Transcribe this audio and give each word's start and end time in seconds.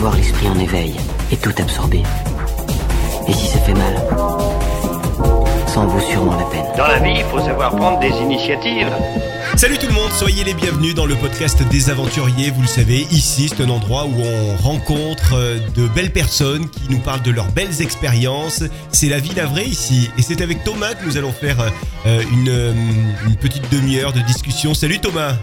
avoir 0.00 0.16
l'esprit 0.16 0.48
en 0.48 0.58
éveil 0.58 0.94
et 1.30 1.36
tout 1.36 1.52
absorber. 1.58 2.02
Et 3.28 3.34
si 3.34 3.48
ça 3.48 3.58
fait 3.58 3.74
mal, 3.74 3.96
ça 5.66 5.80
en 5.80 5.86
vaut 5.88 6.00
sûrement 6.00 6.38
la 6.38 6.44
peine. 6.44 6.64
Dans 6.74 6.86
la 6.86 7.00
vie, 7.00 7.16
il 7.18 7.24
faut 7.24 7.38
savoir 7.38 7.76
prendre 7.76 8.00
des 8.00 8.08
initiatives. 8.08 8.88
Salut 9.56 9.76
tout 9.76 9.88
le 9.88 9.92
monde, 9.92 10.10
soyez 10.12 10.42
les 10.42 10.54
bienvenus 10.54 10.94
dans 10.94 11.04
le 11.04 11.16
podcast 11.16 11.62
des 11.68 11.90
aventuriers. 11.90 12.50
Vous 12.50 12.62
le 12.62 12.66
savez, 12.66 13.06
ici 13.10 13.50
c'est 13.50 13.62
un 13.62 13.68
endroit 13.68 14.06
où 14.06 14.22
on 14.22 14.56
rencontre 14.56 15.34
euh, 15.34 15.58
de 15.76 15.86
belles 15.88 16.12
personnes 16.14 16.70
qui 16.70 16.88
nous 16.88 17.00
parlent 17.00 17.20
de 17.20 17.30
leurs 17.30 17.52
belles 17.52 17.82
expériences. 17.82 18.64
C'est 18.90 19.10
la 19.10 19.18
vie 19.18 19.34
vraie 19.34 19.66
ici. 19.66 20.08
Et 20.16 20.22
c'est 20.22 20.40
avec 20.40 20.64
Thomas 20.64 20.94
que 20.94 21.04
nous 21.04 21.18
allons 21.18 21.32
faire 21.32 21.60
euh, 22.06 22.22
une, 22.32 22.48
euh, 22.48 22.72
une 23.26 23.36
petite 23.36 23.70
demi-heure 23.70 24.14
de 24.14 24.20
discussion. 24.20 24.72
Salut 24.72 24.98
Thomas 24.98 25.34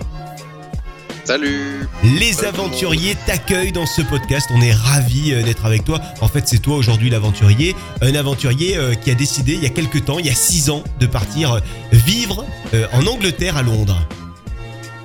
Salut 1.27 1.85
Les 2.05 2.45
aventuriers 2.45 3.17
t'accueillent 3.25 3.73
dans 3.73 3.85
ce 3.85 4.01
podcast. 4.01 4.47
On 4.53 4.61
est 4.61 4.71
ravis 4.71 5.33
euh, 5.33 5.43
d'être 5.43 5.65
avec 5.65 5.83
toi. 5.83 5.99
En 6.21 6.29
fait, 6.29 6.47
c'est 6.47 6.59
toi 6.59 6.77
aujourd'hui 6.77 7.09
l'aventurier. 7.09 7.75
Un 7.99 8.15
aventurier 8.15 8.77
euh, 8.77 8.93
qui 8.93 9.11
a 9.11 9.13
décidé 9.13 9.55
il 9.55 9.61
y 9.61 9.65
a 9.65 9.69
quelques 9.69 10.05
temps, 10.05 10.19
il 10.19 10.25
y 10.25 10.29
a 10.29 10.33
six 10.33 10.69
ans, 10.69 10.85
de 11.01 11.05
partir 11.05 11.55
euh, 11.55 11.59
vivre 11.91 12.45
en 12.93 13.05
Angleterre 13.07 13.57
à 13.57 13.61
Londres. 13.61 13.99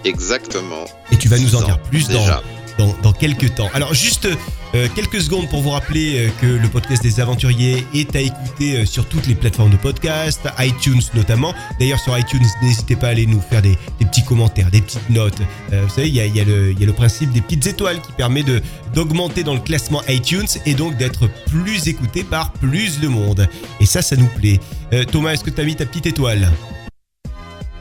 Exactement. 0.05 0.85
Et 1.11 1.17
tu 1.17 1.27
vas 1.27 1.41
nous 1.41 1.57
en 1.57 1.63
dire 1.63 1.81
plus 1.81 2.07
dans, 2.07 2.21
déjà. 2.21 2.37
dans, 2.37 2.62
dans 3.03 3.13
quelques 3.13 3.55
temps. 3.55 3.69
Alors 3.75 3.95
juste 3.95 4.29
euh, 4.75 4.89
quelques 4.95 5.21
secondes 5.21 5.49
pour 5.49 5.61
vous 5.63 5.71
rappeler 5.71 6.27
euh, 6.27 6.31
que 6.41 6.47
le 6.47 6.69
podcast 6.69 7.03
des 7.03 7.21
aventuriers 7.21 7.87
est 7.95 8.15
à 8.17 8.21
écouter 8.21 8.77
euh, 8.79 8.87
sur 8.87 9.07
toutes 9.07 9.27
les 9.27 9.35
plateformes 9.35 9.71
de 9.71 9.77
podcast, 9.77 10.41
iTunes 10.59 11.03
notamment. 11.15 11.55
D'ailleurs 11.79 12.01
sur 12.01 12.17
iTunes, 12.19 12.45
n'hésitez 12.63 12.97
pas 12.97 13.09
à 13.09 13.11
aller 13.11 13.27
nous 13.27 13.41
faire 13.41 13.61
des, 13.63 13.77
des 13.99 14.07
petits 14.07 14.25
commentaires, 14.25 14.71
des 14.71 14.81
petites 14.81 15.11
notes. 15.11 15.39
Euh, 15.73 15.83
vous 15.87 15.91
savez, 15.95 16.09
il 16.09 16.15
y 16.15 16.21
a, 16.21 16.27
il 16.27 16.35
y, 16.37 16.41
a 16.41 16.45
le- 16.45 16.73
il 16.73 16.81
y 16.81 16.83
a 16.83 16.87
le 16.87 16.93
principe 16.93 17.33
des 17.33 17.41
petites 17.41 17.67
étoiles 17.67 18.01
qui 18.01 18.13
permet 18.13 18.43
de 18.43 18.63
d'augmenter 18.95 19.43
dans 19.43 19.55
le 19.55 19.61
classement 19.61 20.03
iTunes 20.09 20.47
et 20.67 20.75
donc 20.75 20.97
d'être 20.99 21.29
plus 21.51 21.89
écouté 21.89 22.25
par 22.25 22.53
plus 22.53 23.01
de 23.01 23.09
monde. 23.09 23.49
Et 23.81 23.87
ça, 23.87 24.03
ça 24.03 24.17
nous 24.17 24.27
plaît. 24.27 24.61
Euh, 24.93 25.05
Thomas, 25.05 25.33
est-ce 25.33 25.45
que 25.45 25.51
tu 25.51 25.61
as 25.61 25.65
mis 25.65 25.77
ta 25.77 25.87
petite 25.87 26.07
étoile? 26.07 26.51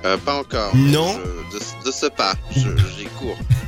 Euh, 0.06 0.18
pas 0.18 0.40
encore. 0.40 0.76
Non? 0.76 1.14
Je- 1.14 1.42
de, 1.58 1.86
de 1.86 1.92
ce 1.92 2.06
pas, 2.08 2.34
j'y 2.56 3.06
cours. 3.20 3.38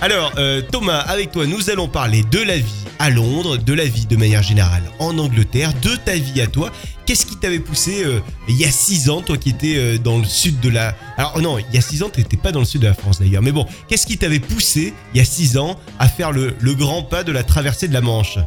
Alors, 0.00 0.32
euh, 0.38 0.62
Thomas, 0.62 1.00
avec 1.00 1.32
toi, 1.32 1.44
nous 1.44 1.70
allons 1.70 1.88
parler 1.88 2.22
de 2.22 2.38
la 2.38 2.56
vie 2.56 2.84
à 3.00 3.10
Londres, 3.10 3.56
de 3.56 3.72
la 3.72 3.84
vie 3.84 4.06
de 4.06 4.16
manière 4.16 4.44
générale 4.44 4.84
en 5.00 5.18
Angleterre, 5.18 5.72
de 5.82 5.96
ta 5.96 6.14
vie 6.14 6.40
à 6.40 6.46
toi. 6.46 6.70
Qu'est-ce 7.04 7.26
qui 7.26 7.36
t'avait 7.36 7.58
poussé 7.58 8.04
euh, 8.04 8.20
il 8.48 8.56
y 8.56 8.64
a 8.64 8.70
six 8.70 9.10
ans, 9.10 9.22
toi 9.22 9.36
qui 9.36 9.50
étais 9.50 9.76
euh, 9.76 9.98
dans 9.98 10.18
le 10.18 10.24
sud 10.24 10.60
de 10.60 10.68
la... 10.68 10.94
Alors 11.16 11.40
non, 11.40 11.58
il 11.58 11.74
y 11.74 11.78
a 11.78 11.80
six 11.80 12.04
ans, 12.04 12.10
t'étais 12.10 12.36
pas 12.36 12.52
dans 12.52 12.60
le 12.60 12.64
sud 12.64 12.82
de 12.82 12.86
la 12.86 12.94
France 12.94 13.18
d'ailleurs. 13.18 13.42
Mais 13.42 13.50
bon, 13.50 13.66
qu'est-ce 13.88 14.06
qui 14.06 14.16
t'avait 14.16 14.38
poussé 14.38 14.94
il 15.14 15.18
y 15.18 15.20
a 15.20 15.24
six 15.24 15.58
ans 15.58 15.76
à 15.98 16.06
faire 16.06 16.30
le, 16.30 16.52
grand 16.74 17.02
pas 17.02 17.24
de 17.24 17.32
la 17.32 17.42
traversée 17.42 17.88
de 17.88 17.94
la 17.94 18.00
Manche? 18.00 18.38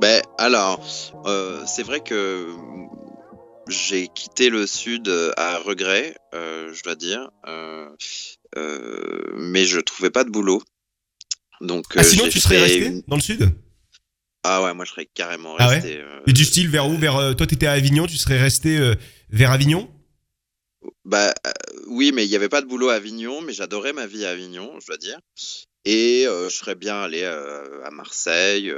Ben 0.00 0.22
alors, 0.38 0.80
c'est 1.66 1.82
vrai 1.82 2.00
que 2.00 2.46
j'ai 3.68 4.06
quitté 4.06 4.48
le 4.48 4.66
sud 4.68 5.10
à 5.36 5.58
regret, 5.58 6.14
je 6.32 6.82
dois 6.82 6.94
dire, 6.94 7.30
mais 8.56 9.64
je 9.64 9.80
trouvais 9.80 10.10
pas 10.10 10.24
de 10.24 10.30
boulot. 10.30 10.62
Donc, 11.60 11.86
Ah 11.96 12.00
euh, 12.00 12.02
sinon, 12.02 12.28
tu 12.28 12.40
serais 12.40 12.58
resté 12.58 12.86
une- 12.86 13.02
dans 13.06 13.16
le 13.16 13.22
sud? 13.22 13.48
Ah 14.44 14.62
ouais, 14.64 14.74
moi 14.74 14.84
je 14.84 14.90
serais 14.90 15.06
carrément 15.06 15.54
Ah 15.56 15.68
resté. 15.68 16.00
euh, 16.00 16.20
Et 16.26 16.32
du 16.32 16.44
style 16.44 16.68
vers 16.68 16.88
où? 16.88 16.96
Vers, 16.98 17.16
euh, 17.16 17.32
Toi, 17.34 17.46
t'étais 17.46 17.66
à 17.66 17.72
Avignon, 17.72 18.06
tu 18.06 18.16
serais 18.16 18.38
resté 18.40 18.76
vers 19.30 19.52
Avignon? 19.52 19.88
Bah 21.04 21.32
euh, 21.46 21.50
oui, 21.86 22.10
mais 22.12 22.26
il 22.26 22.28
n'y 22.28 22.34
avait 22.36 22.48
pas 22.48 22.60
de 22.60 22.66
boulot 22.66 22.88
à 22.88 22.94
Avignon, 22.94 23.40
mais 23.40 23.52
j'adorais 23.52 23.92
ma 23.92 24.06
vie 24.06 24.24
à 24.24 24.30
Avignon, 24.30 24.80
je 24.80 24.86
dois 24.88 24.96
dire. 24.96 25.18
Et 25.84 26.24
euh, 26.26 26.48
je 26.48 26.56
serais 26.56 26.74
bien 26.74 27.02
allé 27.02 27.22
euh, 27.22 27.84
à 27.84 27.90
Marseille 27.92 28.72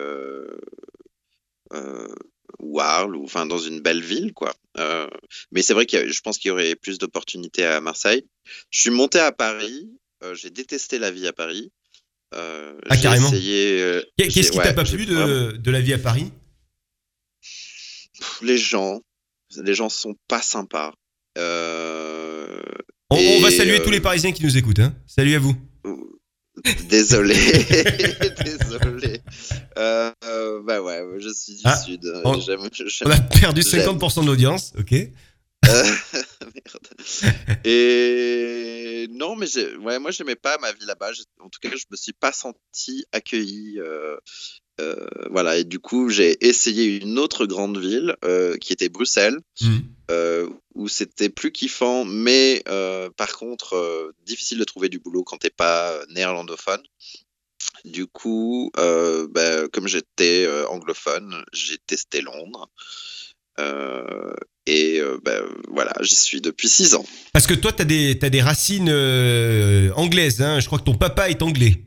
ou 2.61 2.81
Arles, 2.81 3.17
ou 3.17 3.25
enfin 3.25 3.47
dans 3.47 3.59
une 3.59 3.81
belle 3.81 4.03
ville, 4.03 4.33
quoi. 4.33 4.55
Euh, 4.79 5.07
mais 5.53 5.63
c'est 5.63 5.75
vrai 5.75 5.87
que 5.87 6.11
je 6.11 6.21
pense 6.21 6.39
qu'il 6.39 6.49
y 6.49 6.53
aurait 6.53 6.75
plus 6.75 6.99
d'opportunités 6.99 7.65
à 7.65 7.81
Marseille. 7.81 8.27
Je 8.71 8.81
suis 8.81 8.91
monté 8.91 9.19
à 9.19 9.33
Paris, 9.33 9.89
euh, 10.23 10.35
j'ai 10.35 10.51
détesté 10.51 10.99
la 10.99 11.11
vie 11.11 11.27
à 11.27 11.33
Paris. 11.33 11.71
Euh, 12.35 12.75
Ah, 12.89 12.97
carrément. 12.97 13.31
Qu'est-ce 13.31 14.51
qui 14.51 14.59
ouais, 14.59 14.65
t'a 14.65 14.73
pas 14.75 14.85
plu 14.85 15.07
de, 15.07 15.53
de 15.53 15.71
la 15.71 15.81
vie 15.81 15.93
à 15.93 15.99
Paris? 15.99 16.33
Les 18.43 18.59
gens, 18.59 19.01
les 19.57 19.75
gens 19.75 19.89
sont 19.89 20.17
pas 20.29 20.43
sympas. 20.43 20.93
On, 21.37 23.17
on 23.17 23.41
va 23.41 23.51
saluer 23.51 23.83
tous 23.83 23.91
les 23.91 24.01
Parisiens 24.01 24.33
qui 24.33 24.43
nous 24.43 24.57
écoutent. 24.57 24.81
Hein. 24.81 24.95
Salut 25.07 25.35
à 25.35 25.39
vous. 25.39 25.55
Désolé, 26.89 27.35
désolé. 28.45 29.21
Euh, 30.69 30.73
euh, 30.73 30.81
bah 30.81 30.83
ouais, 30.83 31.21
je 31.21 31.29
suis 31.33 31.55
du 31.55 31.61
Ah, 31.65 31.77
sud. 31.77 32.13
on- 32.25 32.41
j'aime- 32.41 32.61
On 33.05 33.11
a 33.11 33.21
perdu 33.21 33.63
J'aime. 33.63 33.81
50% 33.99 34.23
de 34.23 34.27
l'audience, 34.27 34.73
ok 34.79 34.93
Euh, 34.93 35.11
merde. 36.55 37.65
Et 37.65 39.07
non, 39.11 39.35
mais 39.37 39.47
ouais, 39.79 39.99
moi 39.99 40.11
j'aimais 40.11 40.37
pas 40.37 40.59
ma 40.59 40.73
vie 40.73 40.85
là-bas. 40.87 41.11
En 41.41 41.49
tout 41.49 41.59
cas, 41.61 41.71
je 41.75 41.85
me 41.91 41.97
suis 41.97 42.13
pas 42.13 42.33
senti 42.33 43.05
accueilli. 43.13 43.79
euh, 43.81 44.17
euh, 44.81 45.07
voilà, 45.31 45.57
et 45.57 45.65
du 45.65 45.79
coup, 45.79 46.11
j'ai 46.11 46.45
essayé 46.47 47.01
une 47.01 47.19
autre 47.19 47.47
grande 47.47 47.79
ville 47.79 48.17
euh, 48.25 48.57
qui 48.59 48.73
était 48.73 48.89
Bruxelles. 48.89 49.39
euh, 50.11 50.49
où 50.75 50.87
c'était 50.89 51.31
plus 51.31 51.51
kiffant, 51.53 52.05
mais 52.05 52.63
euh, 52.69 53.09
par 53.17 53.33
contre 53.39 53.75
euh, 53.75 54.13
difficile 54.27 54.59
de 54.59 54.65
trouver 54.65 54.89
du 54.91 54.99
boulot 54.99 55.23
quand 55.25 55.39
t'es 55.39 55.49
pas 55.49 55.93
euh, 55.93 56.05
néerlandophone. 56.11 56.83
Du 57.85 58.07
coup, 58.07 58.71
euh, 58.79 59.29
ben, 59.31 59.69
comme 59.73 59.89
j'étais 59.89 60.47
euh, 60.47 60.67
anglophone, 60.69 61.45
j'ai 61.53 61.77
testé 61.87 62.23
Londres. 62.23 62.69
Euh, 63.61 64.35
et 64.67 65.01
ben, 65.23 65.43
voilà, 65.69 65.93
j'y 66.01 66.17
suis 66.17 66.41
depuis 66.41 66.69
six 66.69 66.95
ans. 66.95 67.05
Parce 67.35 67.47
que 67.47 67.53
toi, 67.53 67.73
des, 67.73 68.19
t'as 68.19 68.31
des 68.31 68.41
racines 68.41 68.91
anglaises. 69.95 70.41
Hein. 70.41 70.61
Je 70.61 70.67
crois 70.67 70.79
que 70.79 70.85
ton 70.85 70.97
papa 70.97 71.29
est 71.29 71.43
anglais. 71.43 71.85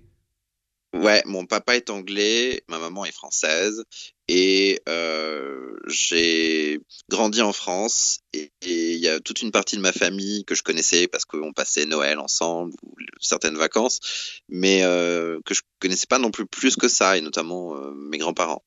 Ouais, 1.07 1.23
mon 1.25 1.45
papa 1.45 1.77
est 1.77 1.89
anglais, 1.89 2.61
ma 2.67 2.79
maman 2.79 3.05
est 3.05 3.13
française, 3.13 3.85
et 4.27 4.81
euh, 4.89 5.77
j'ai 5.87 6.81
grandi 7.09 7.41
en 7.41 7.53
France. 7.53 8.19
Et 8.33 8.51
il 8.61 8.97
y 8.97 9.07
a 9.07 9.21
toute 9.21 9.41
une 9.41 9.53
partie 9.53 9.77
de 9.77 9.81
ma 9.81 9.93
famille 9.93 10.43
que 10.43 10.53
je 10.53 10.63
connaissais 10.63 11.07
parce 11.07 11.23
qu'on 11.23 11.53
passait 11.53 11.85
Noël 11.85 12.19
ensemble 12.19 12.73
ou 12.83 12.93
certaines 13.21 13.55
vacances, 13.55 14.01
mais 14.49 14.83
euh, 14.83 15.39
que 15.45 15.53
je 15.53 15.61
connaissais 15.79 16.07
pas 16.07 16.19
non 16.19 16.29
plus 16.29 16.45
plus 16.45 16.75
que 16.75 16.89
ça, 16.89 17.17
et 17.17 17.21
notamment 17.21 17.77
euh, 17.77 17.93
mes 17.93 18.17
grands-parents. 18.17 18.65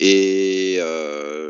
Et 0.00 0.80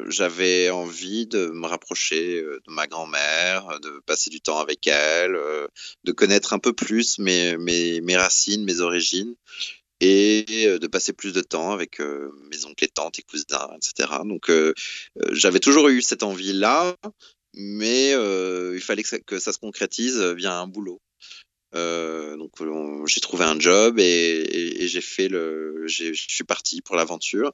j'avais 0.09 0.69
envie 0.71 1.27
de 1.27 1.47
me 1.47 1.67
rapprocher 1.67 2.43
de 2.43 2.73
ma 2.73 2.89
grand-mère, 2.89 3.79
de 3.81 4.03
passer 4.05 4.29
du 4.29 4.41
temps 4.41 4.59
avec 4.59 4.87
elle, 4.89 5.39
de 6.05 6.13
connaître 6.13 6.53
un 6.53 6.59
peu 6.59 6.73
plus 6.73 7.19
mes 7.21 8.17
racines, 8.17 8.65
mes 8.65 8.81
origines 8.81 9.37
et 10.01 10.47
euh, 10.67 10.79
de 10.79 10.87
passer 10.87 11.13
plus 11.13 11.33
de 11.33 11.41
temps 11.43 11.73
avec 11.73 12.01
euh, 12.01 12.31
mes 12.51 12.65
oncles 12.65 12.85
et 12.85 12.89
tantes 12.89 13.19
et 13.19 13.23
cousins, 13.23 13.69
etc. 13.77 14.11
Donc 14.25 14.49
euh, 14.51 14.73
euh, 15.23 15.29
j'avais 15.33 15.61
toujours 15.61 15.89
eu 15.89 16.01
cette 16.03 16.23
envie-là, 16.23 16.97
mais 17.55 18.13
euh, 18.15 18.73
il 18.75 18.81
fallait 18.81 19.03
que 19.03 19.09
ça, 19.09 19.19
que 19.19 19.39
ça 19.39 19.53
se 19.53 19.59
concrétise 19.59 20.19
via 20.21 20.59
un 20.59 20.67
boulot. 20.67 21.01
Donc 21.73 22.51
on- 22.61 23.07
j'ai 23.07 23.21
trouvé 23.21 23.45
un 23.45 23.59
job 23.61 23.99
et, 23.99 24.03
et- 24.03 24.83
et 24.85 24.89
j'ai 24.89 25.01
fait 25.01 25.29
le, 25.29 25.85
je 25.87 26.13
suis 26.15 26.45
parti 26.45 26.81
pour 26.83 26.97
l'aventure. 26.97 27.53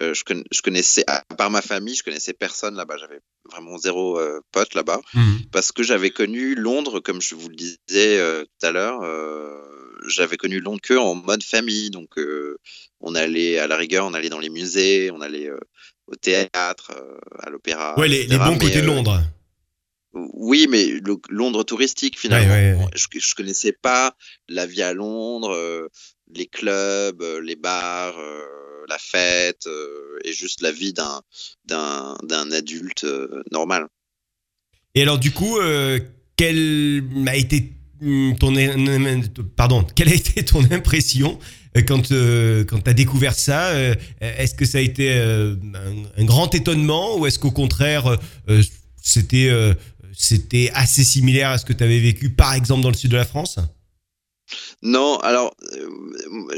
Je, 0.00 0.12
je 0.50 0.62
connaissais, 0.62 1.04
à 1.08 1.22
part 1.36 1.50
ma 1.50 1.60
famille, 1.62 1.94
je 1.94 2.02
connaissais 2.02 2.32
personne 2.32 2.74
là-bas. 2.74 2.96
J'avais 2.98 3.20
vraiment 3.50 3.76
zéro 3.78 4.18
pote 4.52 4.74
là-bas 4.74 5.00
parce 5.52 5.72
que 5.72 5.82
j'avais 5.82 6.10
connu 6.10 6.54
Londres, 6.54 7.00
comme 7.00 7.20
je 7.20 7.34
vous 7.34 7.48
le 7.48 7.56
disais 7.56 8.44
tout 8.60 8.66
à 8.66 8.70
l'heure, 8.70 9.00
j'avais 10.08 10.36
connu 10.36 10.60
Londres 10.60 10.80
que 10.82 10.94
en 10.94 11.14
mode 11.14 11.42
famille. 11.42 11.90
Donc, 11.90 12.18
euh, 12.18 12.58
on 13.00 13.14
allait 13.14 13.58
à 13.58 13.66
la 13.66 13.76
rigueur, 13.76 14.06
on 14.06 14.14
allait 14.14 14.28
dans 14.28 14.38
les 14.38 14.50
musées, 14.50 15.10
on 15.10 15.20
allait 15.20 15.48
euh, 15.48 15.58
au 16.06 16.14
théâtre, 16.16 16.92
euh, 16.96 17.18
à 17.38 17.50
l'opéra. 17.50 17.98
Ouais, 17.98 18.08
les, 18.08 18.26
les 18.26 18.38
bons 18.38 18.58
côtés 18.58 18.80
de 18.80 18.86
Londres. 18.86 19.22
oui, 20.12 20.66
mais 20.68 20.86
le- 20.86 21.20
Londres 21.28 21.62
touristique 21.64 22.18
finalement. 22.18 22.52
Ouais, 22.52 22.72
ouais, 22.74 22.78
ouais. 22.84 22.90
Je, 22.94 23.06
je 23.18 23.34
connaissais 23.34 23.72
pas 23.72 24.16
la 24.48 24.66
vie 24.66 24.82
à 24.82 24.92
Londres, 24.92 25.54
euh, 25.54 25.88
les 26.34 26.46
clubs, 26.46 27.22
euh, 27.22 27.40
les 27.40 27.56
bars, 27.56 28.18
euh, 28.18 28.42
la 28.88 28.98
fête 28.98 29.68
et 30.24 30.32
juste 30.32 30.62
la 30.62 30.72
vie 30.72 30.92
d'un 30.92 31.22
d'un 31.64 32.18
d'un 32.24 32.50
adulte 32.50 33.06
normal. 33.52 33.86
Et 34.96 35.02
alors, 35.02 35.18
du 35.20 35.30
coup, 35.30 35.58
quelle 36.36 37.04
a 37.28 37.36
été 37.36 37.72
ton, 38.38 38.54
pardon, 39.56 39.84
quelle 39.94 40.08
a 40.08 40.14
été 40.14 40.44
ton 40.44 40.62
impression 40.70 41.38
euh, 41.76 41.82
quand 41.86 42.10
euh, 42.12 42.64
quand 42.64 42.80
t'as 42.80 42.92
découvert 42.92 43.34
ça 43.34 43.68
euh, 43.68 43.94
Est-ce 44.20 44.54
que 44.54 44.64
ça 44.64 44.78
a 44.78 44.80
été 44.80 45.12
un, 45.12 46.24
grand 46.24 46.54
étonnement 46.54 47.16
ou 47.16 47.26
est-ce 47.26 47.38
qu'au 47.38 47.50
contraire 47.50 48.18
c'était 49.02 49.50
c'était 50.12 50.70
assez 50.74 51.04
similaire 51.04 51.50
à 51.50 51.58
ce 51.58 51.64
que 51.64 51.72
tu 51.72 51.84
avais 51.84 52.00
vécu 52.00 52.30
par 52.30 52.54
exemple 52.54 52.82
dans 52.82 52.90
le 52.90 52.94
sud 52.94 53.10
de 53.10 53.16
la 53.16 53.24
France? 53.24 53.58
Non, 54.82 55.18
alors 55.18 55.54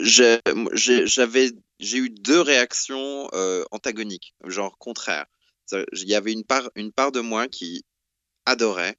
j'ai- 0.02 0.40
eu 1.80 2.10
deux 2.10 2.40
réactions 2.40 3.28
antagoniques, 3.70 4.34
genre 4.46 4.78
contraires. 4.78 5.26
Il 5.72 6.08
y 6.08 6.14
avait 6.14 6.32
une 6.32 6.44
part 6.44 6.70
une 6.74 6.92
part 6.92 7.12
de 7.12 7.20
moi 7.20 7.48
qui 7.48 7.84
adorait 8.46 8.96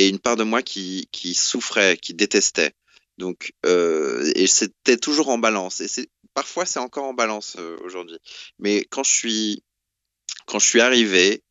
et 0.00 0.08
une 0.08 0.18
part 0.18 0.36
de 0.36 0.44
moi 0.44 0.62
qui 0.62 1.34
souffrait, 1.34 1.96
qui 1.96 2.14
détestait. 2.14 2.72
Donc 3.20 3.52
euh, 3.66 4.32
et 4.34 4.46
c'était 4.46 4.96
toujours 4.96 5.28
en 5.28 5.36
balance 5.36 5.82
et 5.82 6.08
parfois 6.32 6.64
c'est 6.64 6.78
encore 6.78 7.04
en 7.04 7.12
balance 7.12 7.56
euh, 7.58 7.76
aujourd'hui. 7.84 8.18
Mais 8.58 8.86
quand 8.90 9.02
je 9.04 9.12
suis 9.12 9.62
quand 10.46 10.58
arrivé 10.76 11.44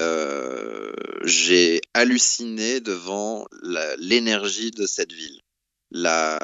euh, 0.00 0.92
j'ai 1.24 1.80
halluciné 1.94 2.80
devant 2.80 3.46
l'énergie 3.98 4.70
de 4.70 4.86
cette 4.86 5.12
ville. 5.12 5.40
La, 5.90 6.38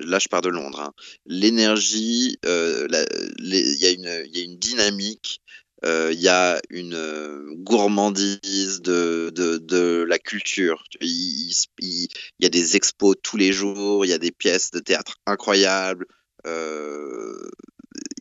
là, 0.00 0.18
je 0.18 0.28
pars 0.28 0.42
de 0.42 0.48
Londres. 0.48 0.80
hein. 0.80 0.92
L'énergie, 1.24 2.36
il 2.42 3.76
y 3.78 3.86
a 3.86 4.42
une 4.42 4.58
dynamique, 4.58 5.40
euh, 5.84 6.10
il 6.12 6.20
y 6.20 6.28
a 6.28 6.60
une 6.70 6.94
euh, 6.94 7.42
gourmandise 7.56 8.82
de, 8.82 9.30
de, 9.34 9.58
de 9.58 10.04
la 10.08 10.18
culture. 10.18 10.84
Il, 11.00 11.52
il, 11.80 12.08
y 12.40 12.46
a 12.46 12.48
des 12.48 12.76
expos 12.76 13.16
tous 13.22 13.36
les 13.36 13.52
jours, 13.52 14.04
il 14.04 14.08
y 14.08 14.12
a 14.12 14.18
des 14.18 14.32
pièces 14.32 14.70
de 14.70 14.78
théâtre 14.80 15.16
incroyables. 15.26 16.06
euh, 16.46 17.48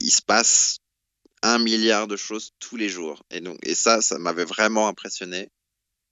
il 0.01 0.11
se 0.11 0.21
passe 0.21 0.77
un 1.43 1.57
milliard 1.59 2.07
de 2.07 2.15
choses 2.17 2.51
tous 2.59 2.77
les 2.77 2.89
jours. 2.89 3.23
Et 3.31 3.41
donc, 3.41 3.57
et 3.63 3.75
ça, 3.75 4.01
ça 4.01 4.17
m'avait 4.19 4.45
vraiment 4.45 4.87
impressionné. 4.87 5.49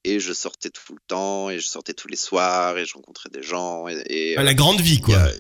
Et 0.06 0.20
je 0.20 0.32
sortais 0.34 0.70
tout 0.70 0.94
le 0.94 1.02
temps, 1.08 1.50
et 1.50 1.60
je 1.60 1.68
sortais 1.68 1.94
tous 1.94 2.08
les 2.08 2.16
soirs, 2.16 2.78
et 2.78 2.86
je 2.86 2.94
rencontrais 2.94 3.30
des 3.30 3.44
gens. 3.44 3.88
Et, 3.88 4.02
et, 4.06 4.38
Ah, 4.38 4.44
La 4.44 4.54
grande 4.54 4.80
vie, 4.82 5.02
quoi. 5.02 5.18
a- 5.18 5.32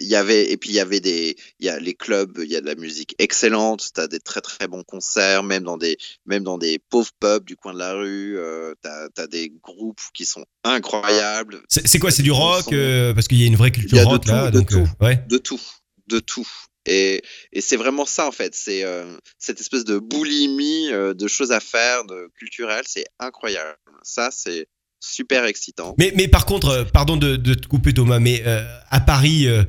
il 0.00 0.06
y 0.08 0.16
avait 0.16 0.50
et 0.50 0.56
puis 0.56 0.70
il 0.70 0.74
y 0.74 0.80
avait 0.80 1.00
des 1.00 1.36
il 1.58 1.66
y 1.66 1.68
a 1.68 1.78
les 1.78 1.94
clubs 1.94 2.38
il 2.42 2.50
y 2.50 2.56
a 2.56 2.60
de 2.60 2.66
la 2.66 2.74
musique 2.74 3.14
excellente 3.18 3.90
t'as 3.94 4.08
des 4.08 4.18
très 4.18 4.40
très 4.40 4.66
bons 4.66 4.82
concerts 4.82 5.42
même 5.42 5.62
dans 5.62 5.76
des 5.76 5.98
même 6.26 6.42
dans 6.42 6.58
des 6.58 6.78
pauvres 6.78 7.12
pubs 7.20 7.44
du 7.44 7.56
coin 7.56 7.74
de 7.74 7.78
la 7.78 7.92
rue 7.92 8.38
euh, 8.38 8.74
t'as 8.82 9.08
as 9.18 9.26
des 9.26 9.52
groupes 9.62 10.00
qui 10.14 10.24
sont 10.26 10.44
incroyables 10.64 11.62
C'est 11.68 11.98
quoi 11.98 12.10
C'est 12.10 12.22
du 12.22 12.30
rock 12.32 12.72
euh, 12.72 13.12
Parce 13.14 13.28
qu'il 13.28 13.38
y 13.40 13.44
a 13.44 13.46
une 13.46 13.56
vraie 13.56 13.68
y 13.68 13.72
culture 13.72 13.98
a 13.98 14.04
de 14.04 14.08
rock 14.08 14.24
tout, 14.24 14.30
là. 14.30 14.50
de 14.50 14.58
Donc, 14.58 14.70
tout. 14.70 14.78
euh, 14.78 15.04
ouais. 15.06 15.22
de 15.28 15.38
tout 15.38 15.60
de 16.08 16.18
tout 16.18 16.48
et, 16.86 17.22
et 17.52 17.60
c'est 17.60 17.76
vraiment 17.76 18.06
ça 18.06 18.26
en 18.26 18.32
fait 18.32 18.54
c'est 18.54 18.84
euh, 18.84 19.16
cette 19.38 19.60
espèce 19.60 19.84
de 19.84 19.98
boulimie 19.98 20.88
de 20.90 21.28
choses 21.28 21.52
à 21.52 21.60
faire 21.60 22.04
de 22.04 22.30
culturel 22.38 22.82
c'est 22.86 23.04
incroyable 23.18 23.76
ça 24.02 24.30
c'est 24.32 24.66
super 25.00 25.46
excitant 25.46 25.94
Mais, 25.98 26.12
mais 26.14 26.28
par 26.28 26.46
contre, 26.46 26.68
euh, 26.68 26.84
pardon 26.84 27.16
de, 27.16 27.36
de 27.36 27.54
te 27.54 27.66
couper 27.66 27.92
Thomas, 27.94 28.18
mais 28.18 28.42
euh, 28.46 28.62
à 28.90 29.00
Paris, 29.00 29.48
euh, 29.48 29.64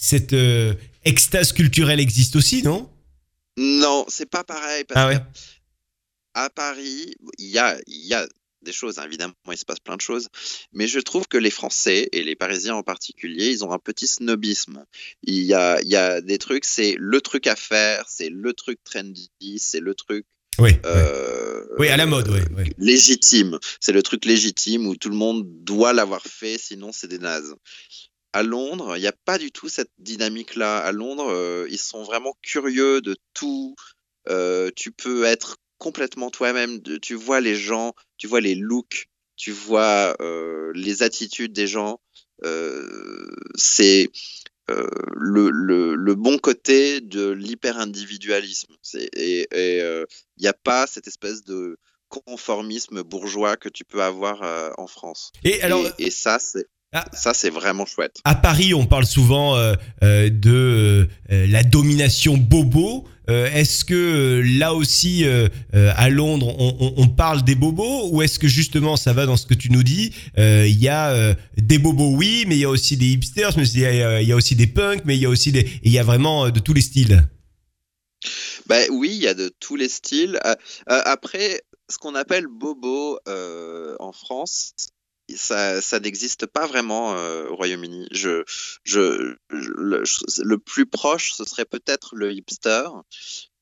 cette 0.00 0.32
euh, 0.32 0.74
extase 1.04 1.52
culturelle 1.52 2.00
existe 2.00 2.36
aussi, 2.36 2.62
non? 2.62 2.88
Non 3.58 4.04
c'est 4.08 4.30
pas 4.30 4.44
pareil 4.44 4.84
parce 4.84 5.00
Ah 5.00 5.08
ouais? 5.08 5.20
à 6.34 6.50
Paris, 6.50 7.14
il 7.38 7.46
y 7.48 7.58
a, 7.58 7.78
y 7.86 8.14
a 8.14 8.26
des 8.62 8.72
choses, 8.72 8.98
hein, 8.98 9.04
évidemment, 9.06 9.32
il 9.50 9.56
se 9.56 9.64
passe 9.64 9.80
plein 9.80 9.96
de 9.96 10.00
choses, 10.02 10.28
mais 10.72 10.86
je 10.86 11.00
trouve 11.00 11.26
que 11.28 11.38
les 11.38 11.50
Français, 11.50 12.08
et 12.12 12.22
les 12.22 12.36
Parisiens 12.36 12.74
en 12.74 12.82
particulier, 12.82 13.48
ils 13.50 13.64
ont 13.64 13.72
un 13.72 13.78
petit 13.78 14.06
snobisme. 14.06 14.84
Il 15.22 15.44
y 15.44 15.54
a, 15.54 15.80
il 15.80 15.88
y 15.88 15.96
a 15.96 16.20
des 16.20 16.38
trucs, 16.38 16.64
c'est 16.64 16.94
le 16.98 17.20
truc 17.20 17.46
à 17.46 17.56
faire, 17.56 18.04
c'est 18.08 18.28
le 18.28 18.52
truc 18.52 18.82
trendy, 18.84 19.30
c'est 19.56 19.80
le 19.80 19.94
truc 19.94 20.26
Oui. 20.58 20.72
euh, 20.86 21.64
Oui, 21.78 21.88
à 21.88 21.96
la 21.96 22.06
mode, 22.06 22.28
oui. 22.28 22.40
oui. 22.56 22.72
légitime. 22.78 23.58
C'est 23.80 23.92
le 23.92 24.02
truc 24.02 24.24
légitime 24.24 24.86
où 24.86 24.96
tout 24.96 25.10
le 25.10 25.16
monde 25.16 25.44
doit 25.64 25.92
l'avoir 25.92 26.22
fait, 26.22 26.58
sinon 26.58 26.92
c'est 26.92 27.08
des 27.08 27.18
nazes. 27.18 27.54
À 28.32 28.42
Londres, 28.42 28.96
il 28.96 29.00
n'y 29.00 29.06
a 29.06 29.14
pas 29.24 29.38
du 29.38 29.50
tout 29.50 29.68
cette 29.68 29.90
dynamique-là. 29.98 30.78
À 30.78 30.92
Londres, 30.92 31.30
euh, 31.30 31.66
ils 31.70 31.78
sont 31.78 32.02
vraiment 32.02 32.36
curieux 32.42 33.00
de 33.00 33.16
tout. 33.34 33.74
Euh, 34.28 34.70
tu 34.76 34.92
peux 34.92 35.24
être 35.24 35.56
complètement 35.78 36.30
toi-même. 36.30 36.80
Tu 37.00 37.14
vois 37.14 37.40
les 37.40 37.56
gens, 37.56 37.94
tu 38.18 38.26
vois 38.26 38.40
les 38.40 38.54
looks, 38.54 39.08
tu 39.36 39.52
vois 39.52 40.16
les 40.74 41.02
attitudes 41.02 41.52
des 41.52 41.66
gens. 41.66 42.00
C'est 43.54 44.10
euh, 44.70 44.88
le, 45.14 45.50
le, 45.50 45.94
le 45.94 46.14
bon 46.14 46.38
côté 46.38 47.00
de 47.00 47.30
l'hyper-individualisme. 47.30 48.74
Et 49.16 49.46
il 49.52 50.42
n'y 50.42 50.48
a 50.48 50.52
pas 50.52 50.86
cette 50.86 51.06
espèce 51.06 51.44
de 51.44 51.78
conformisme 52.08 53.02
bourgeois 53.02 53.56
que 53.56 53.68
tu 53.68 53.84
peux 53.84 54.02
avoir 54.02 54.42
euh, 54.42 54.70
en 54.78 54.86
France. 54.86 55.32
Et 55.44 55.60
alors, 55.62 55.84
et, 55.98 56.06
et 56.06 56.10
ça, 56.10 56.38
c'est 56.38 56.66
Ah. 56.92 57.04
ça, 57.12 57.34
c'est 57.34 57.50
vraiment 57.50 57.84
chouette. 57.84 58.18
à 58.24 58.34
Paris, 58.36 58.72
on 58.74 58.86
parle 58.86 59.06
souvent 59.06 59.56
euh, 59.56 59.74
euh, 60.04 60.30
de 60.30 61.08
euh, 61.30 61.46
la 61.48 61.62
domination 61.64 62.36
bobo. 62.36 63.06
Euh, 63.28 63.50
est-ce 63.52 63.84
que 63.84 63.94
euh, 63.94 64.42
là 64.58 64.74
aussi, 64.74 65.24
euh, 65.24 65.48
euh, 65.74 65.92
à 65.96 66.08
Londres, 66.10 66.54
on, 66.58 66.76
on- 66.80 66.94
on 66.96 67.08
parle 67.08 67.42
des 67.44 67.54
bobos 67.54 68.10
ou 68.12 68.22
est-ce 68.22 68.38
que 68.38 68.48
justement, 68.48 68.96
ça 68.96 69.12
va 69.12 69.26
dans 69.26 69.36
ce 69.36 69.46
que 69.46 69.54
tu 69.54 69.70
nous 69.70 69.82
dis? 69.82 70.12
Euh, 70.38 70.66
Il 70.68 70.78
y 70.80 70.88
a 70.88 71.34
des 71.56 71.78
bobos, 71.78 72.14
oui, 72.16 72.44
mais 72.46 72.56
il 72.56 72.60
y 72.60 72.64
a 72.64 72.70
aussi 72.70 72.96
des 72.96 73.06
hipsters, 73.06 73.56
mais 73.56 73.68
il 73.68 73.80
y 73.80 73.86
a, 73.86 74.22
y 74.22 74.32
a 74.32 74.36
aussi 74.36 74.54
des 74.54 74.66
punks, 74.66 75.02
mais 75.04 75.16
il 75.16 75.20
y 75.20 75.26
a 75.26 75.30
aussi 75.30 75.52
des, 75.52 75.68
il 75.82 75.92
y 75.92 75.98
a 75.98 76.02
vraiment 76.02 76.50
de 76.50 76.60
tous 76.60 76.72
les 76.74 76.80
styles. 76.80 77.28
Ben 78.68 78.86
oui, 78.90 79.10
il 79.12 79.22
y 79.22 79.28
a 79.28 79.34
de 79.34 79.50
tous 79.60 79.76
les 79.76 79.88
styles. 79.88 80.38
Après, 80.86 81.62
ce 81.90 81.98
qu'on 81.98 82.14
appelle 82.14 82.46
bobo 82.48 83.18
euh, 83.28 83.94
en 84.00 84.12
France, 84.12 84.72
ça, 85.34 85.80
ça 85.82 85.98
n'existe 85.98 86.46
pas 86.46 86.66
vraiment 86.66 87.16
euh, 87.16 87.48
au 87.48 87.56
Royaume-Uni. 87.56 88.06
Je, 88.12 88.44
je, 88.84 89.34
je- 89.50 90.42
le, 90.42 90.58
plus 90.58 90.86
proche, 90.86 91.32
ce 91.32 91.44
serait 91.44 91.64
peut-être 91.64 92.14
le 92.14 92.32
hipster, 92.32 92.84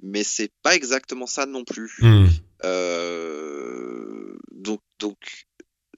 mais 0.02 0.24
c'est 0.24 0.52
pas 0.62 0.74
exactement 0.74 1.26
ça 1.26 1.46
non 1.46 1.64
plus. 1.64 1.96
Hmm. 2.00 2.26
Euh, 2.64 4.36
donc, 4.52 4.80
donc, 4.98 5.16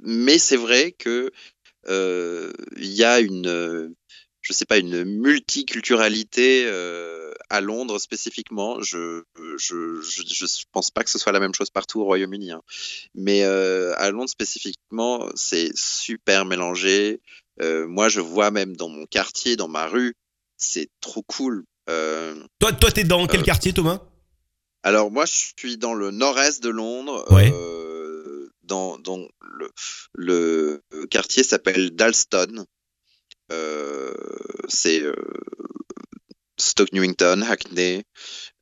mais 0.01 0.39
c'est 0.39 0.57
vrai 0.57 0.93
que 0.93 1.33
euh, 1.89 2.53
il 2.77 2.93
y 2.93 3.05
a 3.05 3.21
une, 3.21 3.95
je 4.41 4.53
sais 4.53 4.65
pas, 4.67 4.79
une 4.79 5.05
multiculturalité 5.05 6.65
euh, 6.67 7.26
à 7.51 7.61
Londres 7.61 7.99
spécifiquement. 7.99 8.83
Je, 8.83 9.23
je, 9.57 10.01
je, 10.03 10.23
je 10.27 10.65
pense 10.73 10.91
pas 10.91 11.05
que 11.05 11.11
ce 11.11 11.19
soit 11.19 11.33
la 11.33 11.41
même 11.41 11.55
chose 11.55 11.71
partout 11.71 12.01
au 12.01 12.05
Royaume-Uni, 12.05 12.53
hein. 12.53 12.63
mais 13.15 13.45
euh, 13.45 13.95
à 13.97 14.11
Londres 14.11 14.31
spécifiquement, 14.31 15.29
c'est 15.35 15.71
super 15.77 16.45
mélangé. 16.45 17.21
Euh, 17.63 17.87
moi, 17.87 18.09
je 18.09 18.21
vois 18.21 18.51
même 18.51 18.77
dans 18.77 18.89
mon 18.89 19.07
quartier, 19.07 19.57
dans 19.57 19.69
ma 19.69 19.87
rue, 19.87 20.15
c'est 20.57 20.89
trop 21.01 21.23
cool. 21.23 21.65
Euh, 21.89 22.35
Toi, 22.59 22.73
toi, 22.73 22.91
t'es 22.91 23.05
dans 23.05 23.27
quel 23.27 23.43
quartier, 23.43 23.73
Thomas? 23.73 24.01
Alors 24.83 25.11
moi, 25.11 25.25
je 25.27 25.53
suis 25.59 25.79
dans 25.79 25.95
le 25.95 26.11
nord-est 26.11 26.63
de 26.63 26.69
Londres. 26.69 27.25
Ouais. 27.33 27.53
dans, 28.63 28.99
dans 28.99 29.27
le, 29.41 29.71
le 30.15 30.83
quartier 31.11 31.43
s'appelle 31.43 31.91
Dalston. 31.91 32.65
Euh, 33.53 34.13
c'est 34.69 35.03
euh, 35.03 35.15
Stoke 36.59 36.93
Newington, 36.93 37.43
Hackney. 37.43 38.05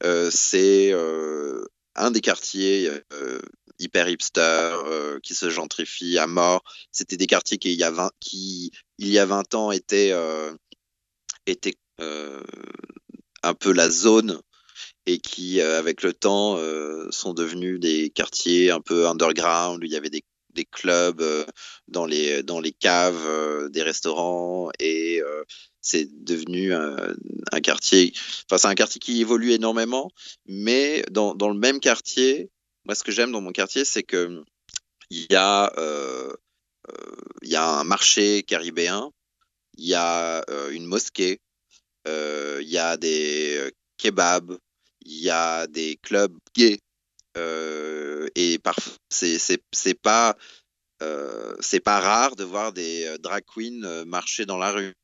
Euh, 0.02 0.30
c'est 0.32 0.92
euh, 0.92 1.64
un 1.94 2.10
des 2.10 2.20
quartiers 2.20 2.90
euh, 3.12 3.40
hyper 3.78 4.08
hipster 4.08 4.76
qui 5.22 5.34
se 5.34 5.50
gentrifie 5.50 6.18
à 6.18 6.26
mort. 6.26 6.62
C'était 6.92 7.16
des 7.16 7.26
quartiers 7.26 7.58
qui 7.58 7.72
il 7.72 7.78
y 7.78 7.84
a 7.84 7.90
20, 7.90 8.10
qui 8.20 8.72
il 8.98 9.08
y 9.08 9.18
a 9.18 9.26
20 9.26 9.54
ans 9.54 9.70
étaient 9.70 10.12
étaient 11.46 11.76
un 13.42 13.54
peu 13.54 13.72
la 13.72 13.90
zone 13.90 14.40
et 15.06 15.18
qui, 15.18 15.60
avec 15.60 16.02
le 16.02 16.12
temps, 16.12 16.58
sont 17.10 17.34
devenus 17.34 17.78
des 17.80 18.10
quartiers 18.10 18.70
un 18.70 18.80
peu 18.80 19.06
underground 19.08 19.82
où 19.82 19.86
il 19.86 19.92
y 19.92 19.96
avait 19.96 20.10
des, 20.10 20.24
des 20.54 20.64
clubs 20.64 21.24
dans 21.88 22.06
les 22.06 22.42
dans 22.42 22.60
les 22.60 22.72
caves, 22.72 23.68
des 23.70 23.82
restaurants 23.82 24.70
et 24.78 25.20
c'est 25.84 26.08
devenu 26.24 26.74
un, 26.74 26.96
un 27.52 27.60
quartier. 27.60 28.12
Enfin, 28.46 28.58
c'est 28.58 28.68
un 28.68 28.74
quartier 28.74 28.98
qui 29.00 29.20
évolue 29.20 29.52
énormément, 29.52 30.10
mais 30.46 31.04
dans 31.10 31.34
dans 31.34 31.50
le 31.50 31.58
même 31.58 31.80
quartier, 31.80 32.50
moi, 32.86 32.94
ce 32.94 33.04
que 33.04 33.12
j'aime 33.12 33.32
dans 33.32 33.40
mon 33.40 33.52
quartier, 33.52 33.84
c'est 33.84 34.02
que 34.02 34.42
il 35.10 35.26
y 35.30 35.36
a 35.36 35.72
euh, 35.78 36.32
euh, 36.90 37.56
un 37.56 37.84
marché 37.84 38.42
caribéen, 38.42 39.10
il 39.78 39.86
y 39.86 39.94
a 39.94 40.42
euh, 40.50 40.70
une 40.70 40.86
mosquée, 40.86 41.40
euh, 42.08 42.60
il 42.62 42.68
y 42.68 42.78
a 42.78 42.96
des 42.96 43.56
euh, 43.58 43.70
kebabs, 43.98 44.58
il 45.04 45.20
y 45.22 45.30
a 45.30 45.66
des 45.66 45.98
clubs 46.02 46.36
gays 46.56 46.80
euh, 47.36 48.28
et 48.34 48.58
c'est 49.10 50.00
pas 50.00 50.36
euh, 51.02 51.54
c'est 51.60 51.80
pas 51.80 52.00
rare 52.00 52.36
de 52.36 52.44
voir 52.44 52.72
des 52.72 53.04
euh, 53.06 53.18
drag 53.18 53.44
queens 53.44 53.82
euh, 53.84 54.04
marcher 54.04 54.46
dans 54.46 54.58
la 54.58 54.72
rue. 54.72 54.94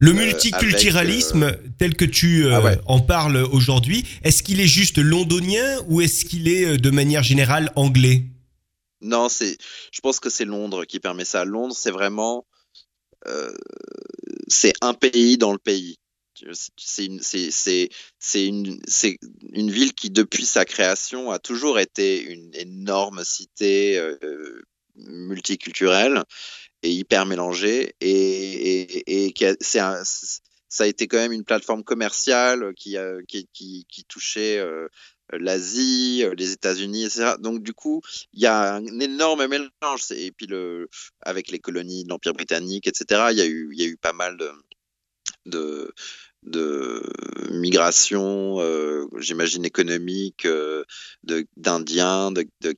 Le 0.00 0.10
euh, 0.10 0.14
multiculturalisme 0.14 1.56
tel 1.78 1.94
que 1.94 2.04
tu 2.04 2.44
euh, 2.44 2.56
Ah 2.56 2.60
ouais. 2.62 2.78
en 2.86 3.00
parles 3.00 3.36
aujourd'hui, 3.36 4.06
est-ce 4.24 4.42
qu'il 4.42 4.60
est 4.60 4.66
juste 4.66 4.98
londonien 4.98 5.78
ou 5.88 6.00
est-ce 6.00 6.24
qu'il 6.24 6.48
est 6.48 6.64
euh, 6.64 6.76
de 6.78 6.90
manière 6.90 7.22
générale 7.22 7.70
anglais? 7.76 8.24
Non, 9.02 9.28
c'est 9.28 9.56
je 9.92 10.00
pense 10.00 10.18
que 10.20 10.30
c'est 10.30 10.44
Londres 10.44 10.84
qui 10.84 11.00
permet 11.00 11.24
ça. 11.24 11.44
Londres, 11.44 11.74
c'est 11.76 11.90
vraiment 11.90 12.44
euh, 13.28 13.52
c'est 14.48 14.72
un 14.80 14.94
pays 14.94 15.38
dans 15.38 15.52
le 15.52 15.58
pays. 15.58 15.96
C'est 16.78 17.04
une, 17.04 17.20
c'est, 17.20 18.46
une, 18.46 18.80
c'est 18.88 19.18
une 19.52 19.70
ville 19.70 19.92
qui, 19.92 20.08
depuis 20.08 20.46
sa 20.46 20.64
création, 20.64 21.30
a 21.30 21.38
toujours 21.38 21.78
été 21.78 22.22
une 22.22 22.50
énorme 22.54 23.24
cité 23.24 23.98
euh, 23.98 24.62
multiculturelle 24.96 26.24
et 26.82 26.90
hyper 26.90 27.26
mélangée. 27.26 27.94
Et, 28.00 29.34
c'est 29.60 29.80
ça 30.72 30.84
a 30.84 30.86
été 30.86 31.08
quand 31.08 31.16
même 31.16 31.32
une 31.32 31.44
plateforme 31.44 31.82
commerciale 31.82 32.72
qui, 32.76 32.96
qui, 33.26 34.04
touchait 34.06 34.58
euh, 34.58 34.88
l'Asie, 35.32 36.24
les 36.36 36.52
États-Unis, 36.52 37.04
etc. 37.06 37.32
Donc 37.40 37.62
du 37.62 37.74
coup, 37.74 38.02
il 38.32 38.40
y 38.40 38.46
a 38.46 38.76
un 38.76 39.00
énorme 39.00 39.48
mélange. 39.48 40.12
Et 40.12 40.30
puis 40.30 40.46
le, 40.46 40.88
avec 41.22 41.50
les 41.50 41.58
colonies 41.58 42.04
de 42.04 42.08
l'Empire 42.08 42.34
britannique, 42.34 42.86
etc. 42.86 43.30
Il 43.32 43.38
y 43.38 43.40
a 43.40 43.46
eu, 43.46 43.70
il 43.72 43.80
y 43.80 43.84
a 43.84 43.88
eu 43.88 43.96
pas 43.96 44.12
mal 44.12 44.38
de, 45.46 45.92
de 46.42 47.02
migration, 47.50 48.60
euh, 48.60 49.06
j'imagine 49.18 49.64
économique, 49.64 50.46
euh, 50.46 50.84
d'Indiens, 51.56 52.32
de, 52.32 52.46
de, 52.60 52.72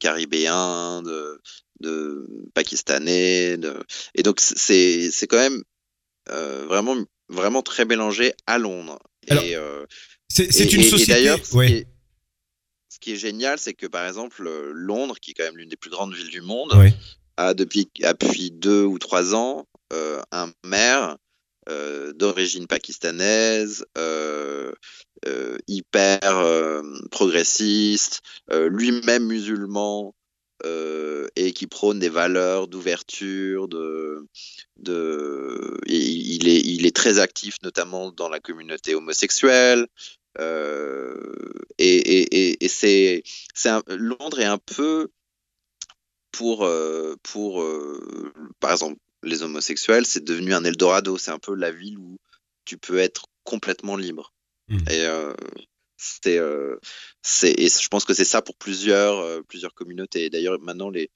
de, 1.83 2.27
Pakistanais, 2.55 3.57
de... 3.57 3.83
et 4.15 4.23
donc 4.23 4.41
c'est 4.41 5.11
c'est 5.11 5.27
quand 5.27 5.39
même 5.39 5.63
euh, 6.31 6.65
vraiment 6.67 6.97
vraiment 7.29 7.63
très 7.63 7.85
mélangé 7.85 8.33
à 8.47 8.59
Londres. 8.59 8.99
et, 9.29 9.57
euh, 9.57 9.85
c'est 10.29 10.73
une 10.73 10.83
société. 10.83 11.13
d'ailleurs, 11.13 11.39
ce, 11.45 12.99
qui 13.01 13.13
est 13.13 13.17
génial, 13.17 13.59
c'est 13.59 13.75
que 13.75 13.87
par 13.87 14.07
exemple 14.07 14.49
Londres, 14.73 15.17
qui 15.21 15.33
est 15.33 15.35
quand 15.35 15.45
même 15.45 15.59
l'une 15.59 15.69
des 15.69 15.77
plus 15.77 15.91
grandes 15.91 16.15
villes 16.15 16.31
du 16.31 16.41
monde, 16.41 16.73
a 17.37 17.55
depuis 17.55 17.91
depuis 18.01 18.51
deux 18.51 18.85
ou 18.85 18.99
trois 18.99 19.35
ans 19.35 19.67
un 20.31 20.51
maire 20.65 21.19
euh, 21.69 22.13
d'origine 22.15 22.67
pakistanaise, 22.67 23.87
euh, 23.97 24.73
euh, 25.27 25.57
hyper 25.69 26.21
progressiste, 27.11 28.21
lui-même 28.51 29.27
musulman. 29.27 30.13
Et 30.65 31.53
qui 31.53 31.67
prône 31.67 31.99
des 31.99 32.09
valeurs 32.09 32.69
d'ouverture, 32.69 33.69
de, 33.69 34.27
de, 34.79 35.79
il 35.87 36.49
est, 36.49 36.61
il 36.61 36.87
est 36.87 36.95
très 36.95 37.19
actif 37.19 37.57
notamment 37.63 38.13
dans 38.13 38.29
la 38.29 38.41
communauté 38.41 38.95
homosexuelle. 38.95 39.87
et, 40.39 40.45
et, 41.79 42.65
et 42.65 42.69
c'est, 42.69 43.23
Londres 43.89 44.41
est 44.41 44.45
un 44.45 44.59
peu 44.59 45.09
pour, 46.31 46.69
pour 47.23 47.65
par 48.61 48.73
exemple, 48.73 48.99
les 49.23 49.43
homosexuels, 49.43 50.07
c'est 50.07 50.25
devenu 50.25 50.55
un 50.55 50.65
Eldorado. 50.65 51.19
C'est 51.19 51.31
un 51.31 51.39
peu 51.39 51.55
la 51.55 51.71
ville 51.71 51.99
où 51.99 52.19
tu 52.65 52.79
peux 52.79 52.99
être 52.99 53.27
complètement 53.45 53.97
libre. 53.97 54.33
Mmh. 54.69 54.79
Et 54.91 55.07
euh, 55.07 55.35
c'est, 56.03 56.39
euh, 56.39 56.79
et 57.45 57.69
je 57.69 57.89
pense 57.89 58.05
que 58.05 58.15
c'est 58.15 58.25
ça 58.25 58.43
pour 58.43 58.57
plusieurs, 58.57 59.19
euh, 59.19 59.43
plusieurs 59.43 59.75
communautés. 59.75 60.31
D'ailleurs, 60.31 60.59
maintenant, 60.61 60.91
les, 60.91 61.11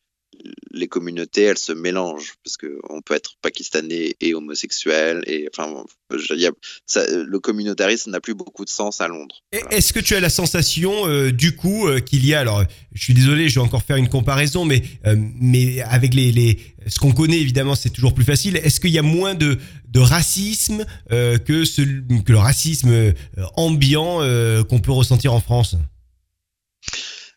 les 0.70 0.88
communautés, 0.88 1.42
elles 1.42 1.58
se 1.58 1.72
mélangent 1.72 2.34
parce 2.44 2.56
qu'on 2.56 3.00
peut 3.02 3.14
être 3.14 3.36
pakistanais 3.40 4.14
et 4.20 4.34
homosexuel 4.34 5.22
et 5.26 5.48
enfin, 5.52 5.84
le 6.10 7.38
communautarisme 7.38 8.10
n'a 8.10 8.20
plus 8.20 8.34
beaucoup 8.34 8.64
de 8.64 8.70
sens 8.70 9.00
à 9.00 9.08
Londres. 9.08 9.42
Est-ce 9.70 9.92
que 9.92 10.00
tu 10.00 10.14
as 10.14 10.20
la 10.20 10.30
sensation 10.30 11.08
euh, 11.08 11.32
du 11.32 11.56
coup 11.56 11.88
euh, 11.88 12.00
qu'il 12.00 12.24
y 12.26 12.34
a 12.34 12.40
alors, 12.40 12.64
je 12.92 13.02
suis 13.02 13.14
désolé, 13.14 13.48
je 13.48 13.58
vais 13.58 13.64
encore 13.64 13.82
faire 13.82 13.96
une 13.96 14.08
comparaison, 14.08 14.64
mais 14.64 14.82
euh, 15.06 15.16
mais 15.18 15.80
avec 15.82 16.14
les, 16.14 16.32
les 16.32 16.58
ce 16.86 16.98
qu'on 16.98 17.12
connaît 17.12 17.40
évidemment, 17.40 17.74
c'est 17.74 17.90
toujours 17.90 18.14
plus 18.14 18.24
facile. 18.24 18.56
Est-ce 18.58 18.80
qu'il 18.80 18.90
y 18.90 18.98
a 18.98 19.02
moins 19.02 19.34
de 19.34 19.58
de 19.88 20.00
racisme 20.00 20.84
que 21.08 21.64
ce, 21.64 21.82
que 21.82 22.32
le 22.32 22.38
racisme 22.38 23.14
ambiant 23.54 24.18
qu'on 24.64 24.78
peut 24.78 24.92
ressentir 24.92 25.32
en 25.32 25.40
France? 25.40 25.76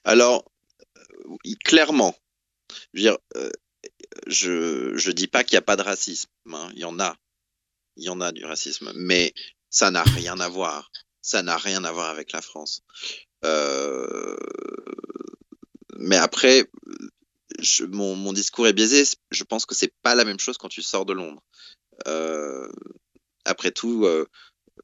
Alors 0.04 0.44
clairement, 1.64 2.16
je 2.94 3.00
veux 3.00 3.04
dire, 3.04 3.18
euh, 3.36 3.52
je, 4.28 4.98
je 4.98 5.12
dis 5.12 5.28
pas 5.28 5.44
qu'il 5.44 5.56
n'y 5.56 5.60
a 5.60 5.64
pas 5.64 5.76
de 5.76 5.82
racisme. 5.82 6.30
Hein. 6.52 6.70
Il 6.74 6.80
y 6.80 6.86
en 6.86 7.00
a. 7.00 7.18
Il 7.96 8.04
y 8.04 8.10
en 8.10 8.22
a 8.22 8.32
du 8.32 8.46
racisme. 8.46 8.92
Mais 8.96 9.34
ça 9.70 9.92
n'a 9.92 10.04
rien 10.04 10.40
à 10.40 10.50
voir. 10.50 10.92
Ça 11.22 11.44
n'a 11.44 11.58
rien 11.58 11.84
à 11.84 11.92
voir 11.92 12.10
avec 12.10 12.32
la 12.32 12.42
France. 12.42 12.82
Euh, 13.46 14.38
mais 15.98 16.18
après, 16.18 16.70
mon, 17.90 18.34
discours 18.34 18.68
est 18.68 18.74
biaisé. 18.74 19.04
Je 19.32 19.44
pense 19.44 19.66
que 19.66 19.76
c'est 19.76 19.94
pas 20.02 20.16
la 20.16 20.26
même 20.26 20.40
chose 20.40 20.58
quand 20.58 20.70
tu 20.70 20.82
sors 20.82 21.06
de 21.06 21.14
Londres. 21.14 21.44
Euh, 22.08 22.70
après 23.46 23.72
tout, 23.72 24.08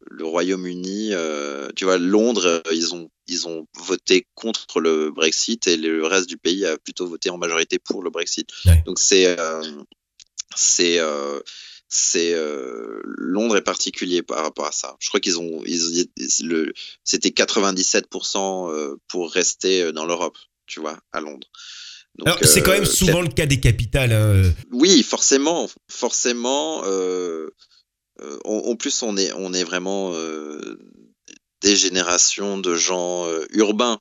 le 0.02 0.26
Royaume-Uni, 0.26 1.10
euh, 1.12 1.70
tu 1.76 1.86
vois, 1.86 1.98
Londres, 1.98 2.62
ils 2.72 2.94
ont 2.94 3.10
ils 3.28 3.48
ont 3.48 3.68
voté 3.80 4.28
contre 4.36 4.80
le 4.80 5.12
Brexit 5.12 5.68
et 5.68 5.78
le 5.78 6.06
reste 6.06 6.30
du 6.30 6.38
pays 6.38 6.66
a 6.66 6.78
plutôt 6.78 7.08
voté 7.08 7.30
en 7.30 7.38
majorité 7.38 7.80
pour 7.80 8.04
le 8.04 8.10
Brexit. 8.10 8.48
Donc 8.86 9.00
c'est 9.00 9.40
euh, 9.40 9.62
c'est 10.56 11.00
euh, 11.00 11.40
c'est 11.88 12.34
euh, 12.34 13.02
Londres 13.04 13.58
est 13.58 13.62
particulier 13.62 14.22
par 14.22 14.44
rapport 14.44 14.68
à 14.68 14.72
ça. 14.72 14.96
Je 15.00 15.08
crois 15.08 15.20
qu'ils 15.20 15.40
ont 15.40 15.64
ils, 15.66 16.08
le 16.44 16.74
c'était 17.04 17.30
97% 17.30 18.72
euh, 18.72 18.96
pour 19.08 19.32
rester 19.32 19.92
dans 19.92 20.06
l'Europe, 20.06 20.38
tu 20.68 20.80
vois, 20.80 21.00
à 21.12 21.22
Londres. 21.22 21.48
Donc, 22.18 22.38
c'est 22.44 22.62
quand 22.62 22.72
même 22.72 22.84
euh, 22.84 22.86
souvent 22.86 23.22
le 23.22 23.28
cas 23.28 23.46
des 23.46 23.60
capitales. 23.60 24.14
Hein. 24.14 24.54
Oui, 24.72 25.04
forcément, 25.04 25.70
forcément. 25.90 26.82
Euh, 26.86 27.50
en, 28.46 28.76
plus, 28.76 29.04
on 29.04 29.18
est, 29.18 29.64
vraiment 29.64 30.14
des 31.66 31.76
générations 31.76 32.60
de 32.60 32.76
gens 32.76 33.28
euh, 33.28 33.46
urbains. 33.50 34.00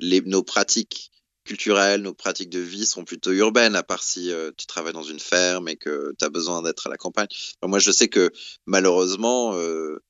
Nos 0.00 0.42
pratiques 0.42 1.12
culturelles, 1.44 2.02
nos 2.02 2.14
pratiques 2.14 2.50
de 2.50 2.58
vie 2.58 2.84
sont 2.84 3.04
plutôt 3.04 3.30
urbaines, 3.30 3.76
à 3.76 3.84
part 3.84 4.02
si 4.02 4.32
euh, 4.32 4.50
tu 4.56 4.66
travailles 4.66 4.92
dans 4.92 5.04
une 5.04 5.20
ferme 5.20 5.68
et 5.68 5.76
que 5.76 6.12
tu 6.18 6.24
as 6.24 6.28
besoin 6.28 6.62
d'être 6.62 6.88
à 6.88 6.90
la 6.90 6.96
campagne. 6.96 7.28
moi, 7.62 7.78
je 7.78 7.92
sais 7.92 8.08
que 8.08 8.30
malheureusement, 8.66 9.54
euh, 9.54 10.02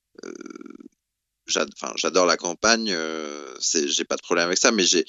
j'adore 1.46 2.26
la 2.26 2.36
campagne, 2.38 2.96
j'ai 3.60 4.04
pas 4.04 4.16
de 4.16 4.22
problème 4.22 4.46
avec 4.46 4.58
ça, 4.58 4.72
mais 4.72 4.84
j'ai 4.84 5.04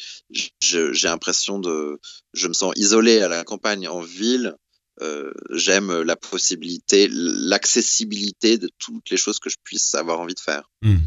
l'impression 1.03 1.59
de, 1.59 1.99
je 2.33 2.47
me 2.49 2.53
sens 2.53 2.73
isolé 2.75 3.21
à 3.21 3.29
la 3.29 3.45
campagne. 3.45 3.87
En 3.87 4.01
ville, 4.01 4.55
euh, 4.99 5.33
j'aime 5.51 6.01
la 6.01 6.15
possibilité, 6.15 7.07
l'accessibilité 7.11 8.57
de 8.57 8.69
toutes 8.77 9.09
les 9.09 9.17
choses 9.17 9.39
que 9.39 9.49
je 9.49 9.57
puisse 9.63 9.95
avoir 9.95 10.19
envie 10.19 10.33
de 10.33 10.39
faire. 10.39 10.69
Hmm. 10.81 10.97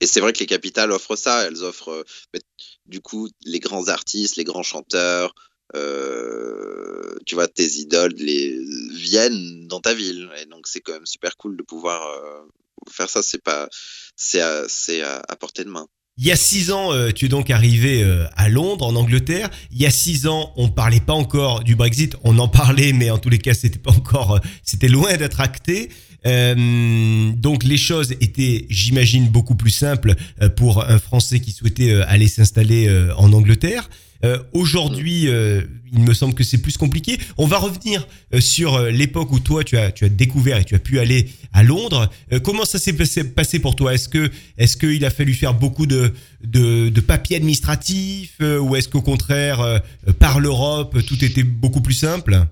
Et 0.00 0.06
c'est 0.06 0.20
vrai 0.20 0.32
que 0.32 0.38
les 0.38 0.46
capitales 0.46 0.92
offrent 0.92 1.16
ça. 1.16 1.42
Elles 1.42 1.64
offrent, 1.64 2.04
euh, 2.34 2.38
du 2.86 3.00
coup, 3.00 3.28
les 3.44 3.58
grands 3.58 3.88
artistes, 3.88 4.36
les 4.36 4.44
grands 4.44 4.62
chanteurs, 4.62 5.34
euh, 5.74 7.16
tu 7.26 7.34
vois, 7.34 7.48
tes 7.48 7.66
idoles 7.78 8.14
les, 8.14 8.58
viennent 8.92 9.66
dans 9.66 9.80
ta 9.80 9.92
ville. 9.92 10.30
Et 10.40 10.46
donc, 10.46 10.68
c'est 10.68 10.80
quand 10.80 10.92
même 10.92 11.06
super 11.06 11.36
cool 11.36 11.56
de 11.56 11.62
pouvoir 11.62 12.00
faire 12.88 13.10
ça. 13.10 13.22
C'est 13.22 13.42
pas, 13.42 13.68
c'est 14.16 14.40
c'est 14.68 15.02
à 15.02 15.36
portée 15.38 15.64
de 15.64 15.70
main. 15.70 15.88
Il 16.20 16.26
y 16.26 16.32
a 16.32 16.36
six 16.36 16.72
ans, 16.72 16.92
euh, 16.92 17.12
tu 17.12 17.26
es 17.26 17.28
donc 17.28 17.48
arrivé 17.48 18.02
euh, 18.02 18.26
à 18.36 18.48
Londres, 18.48 18.84
en 18.84 18.96
Angleterre. 18.96 19.50
Il 19.70 19.80
y 19.80 19.86
a 19.86 19.90
six 19.90 20.26
ans, 20.26 20.52
on 20.56 20.68
parlait 20.68 20.98
pas 20.98 21.12
encore 21.12 21.62
du 21.62 21.76
Brexit. 21.76 22.16
On 22.24 22.40
en 22.40 22.48
parlait, 22.48 22.92
mais 22.92 23.08
en 23.10 23.18
tous 23.18 23.28
les 23.28 23.38
cas, 23.38 23.54
c'était 23.54 23.78
pas 23.78 23.92
encore, 23.92 24.34
euh, 24.34 24.38
c'était 24.64 24.88
loin 24.88 25.16
d'être 25.16 25.40
acté. 25.40 25.90
donc 26.24 27.62
les 27.62 27.78
choses 27.78 28.10
étaient, 28.20 28.66
j'imagine, 28.68 29.28
beaucoup 29.28 29.54
plus 29.54 29.70
simples 29.70 30.16
pour 30.56 30.84
un 30.84 30.98
Français 30.98 31.38
qui 31.38 31.52
souhaitait 31.52 31.94
aller 32.02 32.26
s'installer 32.26 32.90
en 33.16 33.32
Angleterre. 33.32 33.88
Aujourd'hui, 34.52 35.28
il 35.92 36.00
me 36.00 36.14
semble 36.14 36.34
que 36.34 36.44
c'est 36.44 36.58
plus 36.58 36.76
compliqué. 36.76 37.18
On 37.36 37.46
va 37.46 37.58
revenir 37.58 38.06
euh, 38.34 38.40
sur 38.40 38.80
l'époque 38.80 39.32
où 39.32 39.40
toi 39.40 39.64
tu 39.64 39.76
as 39.76 39.90
découvert 40.08 40.58
et 40.58 40.64
tu 40.64 40.74
as 40.74 40.78
pu 40.78 40.98
aller 40.98 41.28
à 41.52 41.62
Londres. 41.62 42.10
comment 42.44 42.64
ça 42.64 42.78
s'est 42.78 42.92
passé 43.24 43.58
pour 43.58 43.76
toi? 43.76 43.94
Est-ce 43.94 44.08
que 44.08 44.30
est-ce 44.56 44.76
qu'il 44.76 45.04
a 45.04 45.10
fallu 45.10 45.34
faire 45.34 45.54
beaucoup 45.54 45.86
de 45.86 46.12
de, 46.42 46.88
de 46.88 47.00
papiers 47.00 47.36
administratifs 47.36 48.40
ou 48.40 48.76
est-ce 48.76 48.88
qu'au 48.88 49.02
contraire 49.02 49.82
par 50.18 50.40
l'Europe 50.40 50.98
tout 51.06 51.24
était 51.24 51.42
beaucoup 51.42 51.80
plus 51.80 51.94
simple? 51.94 52.46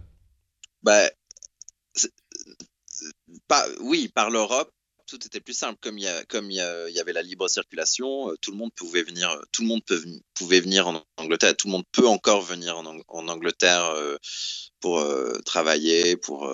Bah, 3.49 3.65
oui, 3.81 4.11
par 4.15 4.31
l'Europe, 4.31 4.71
tout 5.07 5.25
était 5.25 5.41
plus 5.41 5.55
simple. 5.55 5.79
Comme 5.81 5.99
il 5.99 6.05
y, 6.05 6.09
a, 6.09 6.25
comme 6.25 6.51
il 6.51 6.57
y, 6.57 7.01
avait 7.01 7.13
la 7.13 7.23
libre 7.23 7.49
circulation, 7.49 8.31
euh, 8.31 8.37
tout 8.41 8.51
le 8.51 8.57
monde 8.57 8.73
pouvait 8.75 9.03
venir, 9.03 9.31
euh, 9.31 9.43
tout 9.53 9.63
le 9.63 9.69
monde 9.69 9.85
peut, 9.85 10.03
pouvait 10.35 10.61
venir 10.61 10.89
en 10.89 11.03
Angleterre. 11.17 11.57
Tout 11.57 11.69
le 11.69 11.73
monde 11.73 11.85
peut 11.93 12.07
encore 12.07 12.43
venir 12.43 12.77
en, 12.77 13.01
en 13.09 13.29
Angleterre 13.29 13.85
euh, 13.97 14.17
pour 14.81 15.03
travailler, 15.45 16.17
pour, 16.17 16.53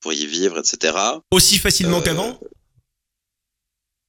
pour 0.00 0.12
y 0.12 0.26
vivre, 0.26 0.58
etc. 0.58 0.96
Aussi 1.30 1.58
facilement 1.58 2.00
qu'avant? 2.00 2.40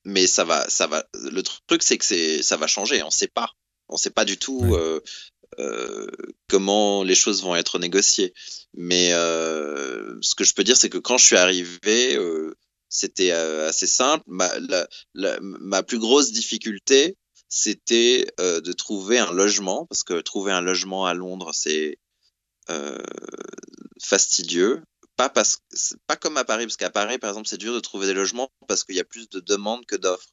Mais 0.05 0.25
ça 0.25 0.45
va, 0.45 0.67
ça 0.69 0.87
va. 0.87 1.05
Le 1.13 1.43
truc, 1.43 1.83
c'est 1.83 1.97
que 1.97 2.41
ça 2.41 2.57
va 2.57 2.65
changer. 2.65 3.03
On 3.03 3.07
ne 3.07 3.11
sait 3.11 3.27
pas. 3.27 3.51
On 3.89 3.95
ne 3.95 3.99
sait 3.99 4.09
pas 4.09 4.25
du 4.25 4.37
tout. 4.37 4.63
euh, 5.59 6.07
comment 6.47 7.03
les 7.03 7.15
choses 7.15 7.43
vont 7.43 7.55
être 7.55 7.79
négociées. 7.79 8.33
Mais 8.73 9.13
euh, 9.13 10.17
ce 10.21 10.35
que 10.35 10.43
je 10.43 10.53
peux 10.53 10.63
dire, 10.63 10.77
c'est 10.77 10.89
que 10.89 10.97
quand 10.97 11.17
je 11.17 11.25
suis 11.25 11.37
arrivé, 11.37 12.15
euh, 12.15 12.55
c'était 12.89 13.31
euh, 13.31 13.69
assez 13.69 13.87
simple. 13.87 14.23
Ma, 14.27 15.83
plus 15.83 15.99
grosse 15.99 16.31
difficulté, 16.31 17.17
c'était 17.49 18.27
euh, 18.39 18.61
de 18.61 18.73
trouver 18.73 19.19
un 19.19 19.31
logement, 19.31 19.85
parce 19.87 20.03
que 20.03 20.19
trouver 20.21 20.51
un 20.51 20.61
logement 20.61 21.05
à 21.05 21.13
Londres, 21.13 21.51
c'est 21.53 21.97
euh, 22.69 22.97
fastidieux. 24.01 24.83
Pas, 25.15 25.29
parce, 25.29 25.59
pas 26.05 26.15
comme 26.15 26.37
à 26.37 26.45
Paris, 26.45 26.65
parce 26.65 26.77
qu'à 26.77 26.91
Paris, 26.91 27.17
par 27.17 27.31
exemple, 27.31 27.47
c'est 27.47 27.57
dur 27.57 27.73
de 27.73 27.79
trouver 27.79 28.05
des 28.05 28.13
logements 28.13 28.51
parce 28.67 28.83
qu'il 28.83 28.95
y 28.95 28.99
a 28.99 29.03
plus 29.03 29.27
de 29.29 29.39
demandes 29.39 29.85
que 29.85 29.95
d'offres. 29.95 30.29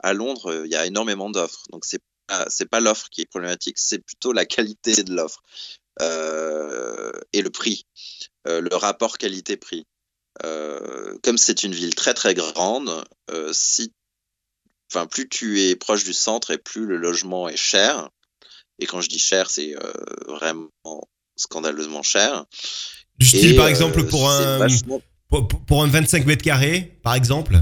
À 0.00 0.12
Londres, 0.12 0.64
il 0.64 0.72
y 0.72 0.76
a 0.76 0.86
énormément 0.86 1.30
d'offres. 1.30 1.62
Donc, 1.70 1.84
c'est 1.84 2.02
pas, 2.26 2.46
pas 2.70 2.80
l'offre 2.80 3.08
qui 3.10 3.20
est 3.20 3.26
problématique, 3.26 3.78
c'est 3.78 4.00
plutôt 4.00 4.32
la 4.32 4.44
qualité 4.44 5.04
de 5.04 5.14
l'offre 5.14 5.40
et 6.00 7.42
le 7.42 7.50
prix, 7.50 7.86
le 8.44 8.74
rapport 8.74 9.18
qualité-prix. 9.18 9.86
Euh, 10.42 11.16
comme 11.22 11.38
c'est 11.38 11.62
une 11.62 11.74
ville 11.74 11.94
très 11.94 12.14
très 12.14 12.34
grande, 12.34 13.04
euh, 13.30 13.50
si, 13.52 13.92
enfin, 14.90 15.06
plus 15.06 15.28
tu 15.28 15.62
es 15.62 15.76
proche 15.76 16.04
du 16.04 16.12
centre 16.12 16.50
et 16.50 16.58
plus 16.58 16.86
le 16.86 16.96
logement 16.96 17.48
est 17.48 17.56
cher. 17.56 18.08
Et 18.80 18.86
quand 18.86 19.00
je 19.00 19.08
dis 19.08 19.20
cher, 19.20 19.48
c'est 19.48 19.76
euh, 19.76 19.92
vraiment 20.26 20.70
scandaleusement 21.36 22.02
cher. 22.02 22.44
Du 23.18 23.26
style, 23.26 23.52
et, 23.52 23.56
par 23.56 23.68
exemple, 23.68 24.04
pour 24.06 24.28
un, 24.28 24.58
vachement... 24.58 25.00
pour, 25.28 25.46
pour, 25.46 25.84
un 25.84 25.86
25 25.86 26.26
mètres 26.26 26.42
carrés, 26.42 26.98
par 27.04 27.14
exemple? 27.14 27.56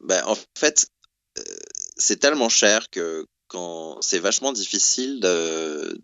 Ben, 0.00 0.24
En 0.24 0.36
fait, 0.58 0.88
c'est 1.98 2.16
tellement 2.16 2.48
cher 2.48 2.88
que 2.90 3.26
quand 3.48 4.00
c'est 4.02 4.18
vachement 4.18 4.52
difficile 4.52 5.20
de, 5.20 6.00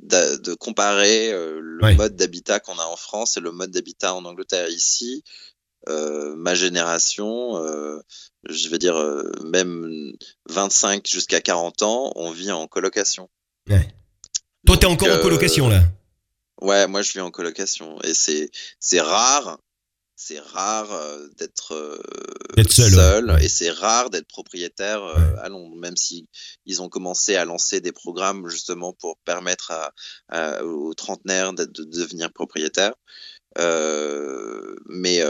de, 0.00 0.36
de 0.36 0.54
comparer 0.54 1.32
euh, 1.32 1.60
le 1.60 1.94
mode 1.94 2.16
d'habitat 2.16 2.60
qu'on 2.60 2.78
a 2.78 2.84
en 2.84 2.96
France 2.96 3.36
et 3.36 3.40
le 3.40 3.52
mode 3.52 3.70
d'habitat 3.70 4.14
en 4.14 4.24
Angleterre. 4.24 4.68
Ici, 4.68 5.24
euh, 5.88 6.34
ma 6.36 6.54
génération, 6.54 7.56
euh, 7.56 8.00
je 8.48 8.68
vais 8.68 8.78
dire 8.78 8.96
euh, 8.96 9.32
même 9.44 10.12
25 10.48 11.06
jusqu'à 11.06 11.40
40 11.40 11.82
ans, 11.82 12.12
on 12.16 12.30
vit 12.30 12.52
en 12.52 12.66
colocation. 12.66 13.28
Ouais. 13.68 13.88
Toi, 14.66 14.76
t'es 14.76 14.86
encore 14.86 15.08
en 15.08 15.20
colocation 15.20 15.68
là? 15.68 15.82
Ouais, 16.60 16.86
moi 16.86 17.02
je 17.02 17.12
vis 17.12 17.20
en 17.20 17.32
colocation 17.32 18.00
et 18.02 18.14
c'est 18.14 18.50
c'est 18.78 19.00
rare 19.00 19.58
c'est 20.24 20.38
rare 20.38 20.92
euh, 20.92 21.26
d'être 21.36 21.74
euh, 21.74 21.98
seul, 22.68 22.92
seul 22.92 23.30
ouais. 23.30 23.44
et 23.44 23.48
c'est 23.48 23.70
rare 23.70 24.08
d'être 24.10 24.28
propriétaire 24.28 25.02
euh, 25.02 25.14
ouais. 25.14 25.38
à 25.40 25.48
Londres, 25.48 25.74
même 25.76 25.96
si 25.96 26.28
ils 26.64 26.80
ont 26.80 26.88
commencé 26.88 27.34
à 27.34 27.44
lancer 27.44 27.80
des 27.80 27.92
programmes 27.92 28.48
justement 28.48 28.92
pour 28.92 29.18
permettre 29.24 29.72
à, 29.72 29.92
à, 30.28 30.64
aux 30.64 30.94
trentenaires 30.94 31.52
de, 31.52 31.64
de, 31.64 31.84
devenir 31.84 32.32
propriétaires. 32.32 32.94
mais 34.86 35.22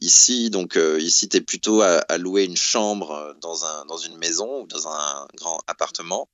ici, 0.00 0.50
donc 0.50 0.78
ici, 0.98 1.28
tu 1.28 1.36
es 1.36 1.40
plutôt 1.40 1.82
à, 1.82 1.98
à, 2.08 2.18
louer 2.18 2.44
une 2.44 2.56
chambre 2.56 3.36
dans, 3.40 3.64
un, 3.64 3.84
dans 3.86 3.98
une 3.98 4.16
maison 4.18 4.62
ou 4.62 4.66
dans 4.66 4.88
un 4.88 5.28
grand 5.34 5.60
appartement. 5.66 6.28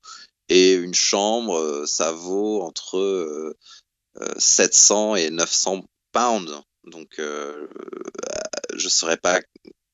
Et 0.49 0.73
une 0.73 0.95
chambre, 0.95 1.85
ça 1.87 2.13
vaut 2.13 2.63
entre 2.63 3.57
700 4.39 5.17
et 5.17 5.31
900 5.31 5.85
pounds 6.13 6.63
donc, 6.87 7.19
euh, 7.19 7.67
je 8.77 8.85
ne 8.85 8.91
saurais 8.91 9.17
pas 9.17 9.41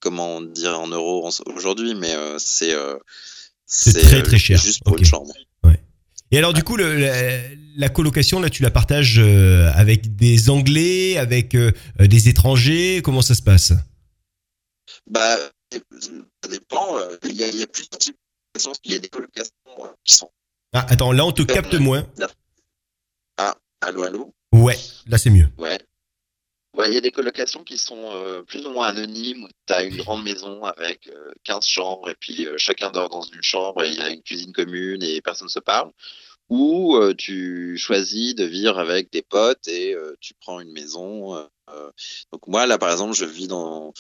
comment 0.01 0.41
dire 0.41 0.79
en 0.81 0.89
euros 0.89 1.31
aujourd'hui, 1.47 1.95
mais 1.95 2.15
euh, 2.15 2.37
c'est 2.39 2.75
euh, 2.75 2.97
c'est 3.67 3.93
très 3.93 4.23
très 4.23 4.39
cher. 4.39 4.59
Juste 4.59 4.83
pour 4.83 4.95
okay. 4.95 5.03
une 5.03 5.09
chambre. 5.09 5.33
Ouais. 5.63 5.81
Et 6.31 6.39
alors, 6.39 6.53
du 6.53 6.63
coup, 6.63 6.77
le, 6.77 6.97
la, 6.97 7.41
la, 7.77 7.89
colocation, 7.89 8.41
là, 8.41 8.51
tu 8.51 8.63
la 8.63 8.71
partages 8.71 9.19
euh, 9.19 9.71
avec 9.75 10.17
des 10.17 10.51
Anglais, 10.51 11.19
avec 11.19 11.55
euh, 11.55 11.73
des 11.99 12.29
étrangers? 12.29 13.03
Comment 13.05 13.23
ça 13.23 13.35
se 13.35 13.43
passe? 13.43 13.73
Bah, 15.09 15.37
ça 15.73 16.49
dépend. 16.49 16.99
Il 17.25 17.35
y 17.35 17.45
a, 17.45 17.49
il 17.49 17.57
y 17.57 17.63
a 17.63 17.67
plusieurs 17.67 17.99
types 17.99 18.17
de 18.55 18.61
Il 18.85 18.93
y 18.93 18.95
a 18.97 18.99
des 18.99 19.09
colocations 19.09 19.53
qui 20.05 20.15
sont. 20.15 20.31
Ah, 20.73 20.87
attends, 20.89 21.13
là, 21.13 21.25
on 21.25 21.33
te 21.33 21.43
capte 21.43 21.75
moins. 21.75 22.07
Ah, 23.37 23.57
allô, 23.81 24.03
allô? 24.03 24.35
Ouais, 24.53 24.79
là, 25.07 25.19
c'est 25.19 25.31
mieux. 25.31 25.49
Ouais. 25.59 25.79
Il 26.79 26.95
y 26.95 26.97
a 26.97 27.01
des 27.01 27.11
colocations 27.11 27.65
qui 27.65 27.77
sont 27.77 28.11
euh, 28.15 28.43
plus 28.43 28.65
ou 28.65 28.71
moins 28.71 28.87
anonymes, 28.89 29.45
où 29.45 29.49
tu 29.67 29.73
as 29.73 29.83
une 29.83 29.97
grande 29.97 30.23
maison 30.23 30.65
avec 30.65 31.09
euh, 31.09 31.33
15 31.45 31.67
chambres 31.67 32.09
et 32.09 32.15
puis 32.15 32.47
euh, 32.47 32.55
chacun 32.59 32.91
dort 32.91 33.09
dans 33.09 33.23
une 33.23 33.43
chambre 33.43 33.83
et 33.83 33.89
il 33.89 33.97
y 33.97 34.01
a 34.01 34.11
une 34.11 34.23
cuisine 34.23 34.53
commune 34.53 35.03
et 35.03 35.21
personne 35.21 35.47
ne 35.47 35.51
se 35.51 35.59
parle. 35.59 35.91
Ou 36.49 36.97
euh, 36.97 37.13
tu 37.15 37.77
choisis 37.77 38.35
de 38.35 38.45
vivre 38.45 38.79
avec 38.79 39.13
des 39.13 39.23
potes 39.23 39.67
et 39.69 39.97
tu 40.21 40.35
prends 40.35 40.59
une 40.61 40.73
maison. 40.73 41.35
Donc 42.33 42.49
moi, 42.49 42.67
là, 42.67 42.77
par 42.77 42.91
exemple, 42.91 43.15
je 43.15 43.25
vis 43.25 43.47
dans... 43.47 43.93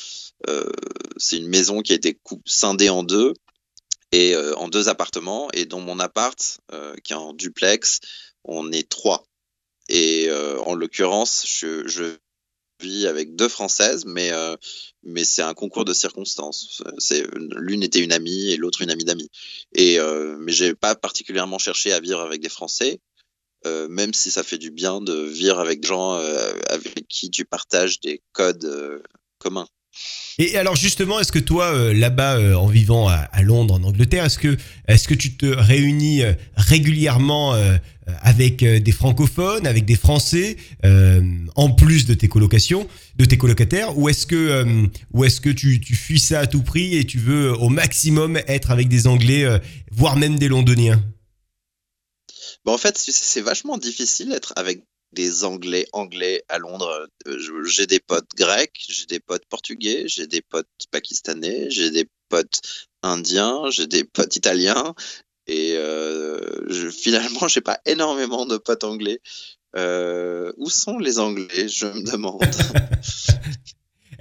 c'est 1.16 1.36
une 1.36 1.48
maison 1.48 1.80
qui 1.80 1.92
a 1.92 1.94
été 1.94 2.18
scindée 2.46 2.88
en 2.90 3.04
deux 3.04 3.34
et 4.10 4.36
en 4.36 4.66
deux 4.66 4.88
appartements. 4.88 5.48
Et 5.52 5.64
dans 5.64 5.78
mon 5.78 6.00
appart, 6.00 6.58
qui 7.04 7.12
est 7.12 7.16
en 7.16 7.32
duplex, 7.34 8.00
on 8.42 8.72
est 8.72 8.88
trois. 8.88 9.22
Et 9.88 10.28
en 10.66 10.74
l'occurrence, 10.74 11.44
je 11.46 12.16
vis 12.80 13.06
avec 13.06 13.36
deux 13.36 13.48
françaises, 13.48 14.04
mais 14.06 14.32
euh, 14.32 14.56
mais 15.02 15.24
c'est 15.24 15.42
un 15.42 15.54
concours 15.54 15.84
de 15.84 15.92
circonstances. 15.92 16.82
L'une 17.56 17.82
était 17.82 18.00
une 18.00 18.12
amie 18.12 18.50
et 18.50 18.56
l'autre 18.56 18.82
une 18.82 18.90
amie 18.90 19.04
d'amis. 19.04 19.30
Et 19.74 19.98
euh, 19.98 20.36
mais 20.38 20.52
j'ai 20.52 20.74
pas 20.74 20.94
particulièrement 20.94 21.58
cherché 21.58 21.92
à 21.92 22.00
vivre 22.00 22.20
avec 22.20 22.40
des 22.40 22.48
Français, 22.48 23.00
euh, 23.66 23.88
même 23.88 24.14
si 24.14 24.30
ça 24.30 24.42
fait 24.42 24.58
du 24.58 24.70
bien 24.70 25.00
de 25.00 25.14
vivre 25.14 25.58
avec 25.58 25.80
des 25.80 25.88
gens 25.88 26.14
euh, 26.14 26.52
avec 26.68 27.06
qui 27.08 27.30
tu 27.30 27.44
partages 27.44 28.00
des 28.00 28.22
codes 28.32 29.02
communs. 29.38 29.68
Et 30.40 30.56
alors 30.56 30.74
justement, 30.74 31.20
est-ce 31.20 31.32
que 31.32 31.38
toi, 31.38 31.66
euh, 31.66 31.92
là-bas, 31.92 32.38
euh, 32.38 32.54
en 32.54 32.66
vivant 32.66 33.08
à, 33.08 33.42
Londres, 33.42 33.74
en 33.74 33.82
Angleterre, 33.84 34.24
est-ce 34.24 34.38
que, 34.38 34.56
est-ce 34.88 35.06
que 35.06 35.12
tu 35.12 35.34
te 35.36 35.44
réunis 35.44 36.22
euh, 36.22 36.32
régulièrement 36.56 37.54
avec 38.22 38.64
des 38.64 38.92
francophones, 38.92 39.66
avec 39.66 39.84
des 39.84 39.94
Français, 39.94 40.56
en 41.54 41.70
plus 41.70 42.06
de 42.06 42.14
tes 42.14 42.26
colocations, 42.26 42.88
de 43.16 43.24
tes 43.24 43.38
colocataires, 43.38 43.96
ou 43.96 44.08
est-ce 44.08 44.26
que, 44.26 44.88
ou 45.12 45.24
est-ce 45.24 45.40
que 45.40 45.50
tu, 45.50 45.80
fuis 45.94 46.18
ça 46.18 46.40
à 46.40 46.46
tout 46.46 46.62
prix 46.62 46.96
et 46.96 47.04
tu 47.04 47.18
veux 47.18 47.52
au 47.52 47.68
maximum 47.68 48.38
être 48.48 48.72
avec 48.72 48.88
des 48.88 49.06
Anglais, 49.06 49.46
voire 49.92 50.16
même 50.16 50.38
des 50.40 50.48
Londoniens? 50.48 51.00
Bon, 52.64 52.74
en 52.74 52.78
fait, 52.78 52.98
c'est 52.98 53.42
vachement 53.42 53.78
difficile 53.78 54.30
d'être 54.30 54.52
avec 54.56 54.82
des 55.12 55.44
Anglais 55.44 55.86
anglais 55.92 56.42
à 56.48 56.58
Londres. 56.58 57.08
Euh, 57.26 57.64
j'ai 57.66 57.86
des 57.86 58.00
potes 58.00 58.30
grecs, 58.36 58.86
j'ai 58.88 59.06
des 59.06 59.20
potes 59.20 59.46
portugais, 59.46 60.04
j'ai 60.06 60.26
des 60.26 60.42
potes 60.42 60.68
pakistanais, 60.90 61.70
j'ai 61.70 61.90
des 61.90 62.06
potes 62.28 62.60
indiens, 63.02 63.70
j'ai 63.70 63.86
des 63.86 64.04
potes 64.04 64.36
italiens. 64.36 64.94
Et 65.46 65.74
euh, 65.74 66.38
je, 66.68 66.88
finalement, 66.88 67.48
j'ai 67.48 67.60
pas 67.60 67.80
énormément 67.86 68.46
de 68.46 68.56
potes 68.56 68.84
anglais. 68.84 69.20
Euh, 69.76 70.52
où 70.56 70.68
sont 70.68 70.98
les 70.98 71.20
Anglais 71.20 71.68
Je 71.68 71.86
me 71.86 72.10
demande. 72.10 72.42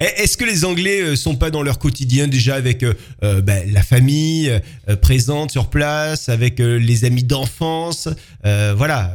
Est-ce 0.00 0.38
que 0.38 0.44
les 0.44 0.64
Anglais 0.64 1.02
euh, 1.02 1.14
sont 1.14 1.36
pas 1.36 1.50
dans 1.50 1.62
leur 1.62 1.78
quotidien 1.78 2.26
déjà 2.26 2.54
avec 2.54 2.82
euh, 2.82 2.94
ben, 3.42 3.70
la 3.70 3.82
famille 3.82 4.50
euh, 4.88 4.96
présente 4.96 5.50
sur 5.50 5.68
place, 5.68 6.30
avec 6.30 6.58
les 6.58 7.04
amis 7.04 7.22
d'enfance, 7.22 8.08
voilà 8.42 9.14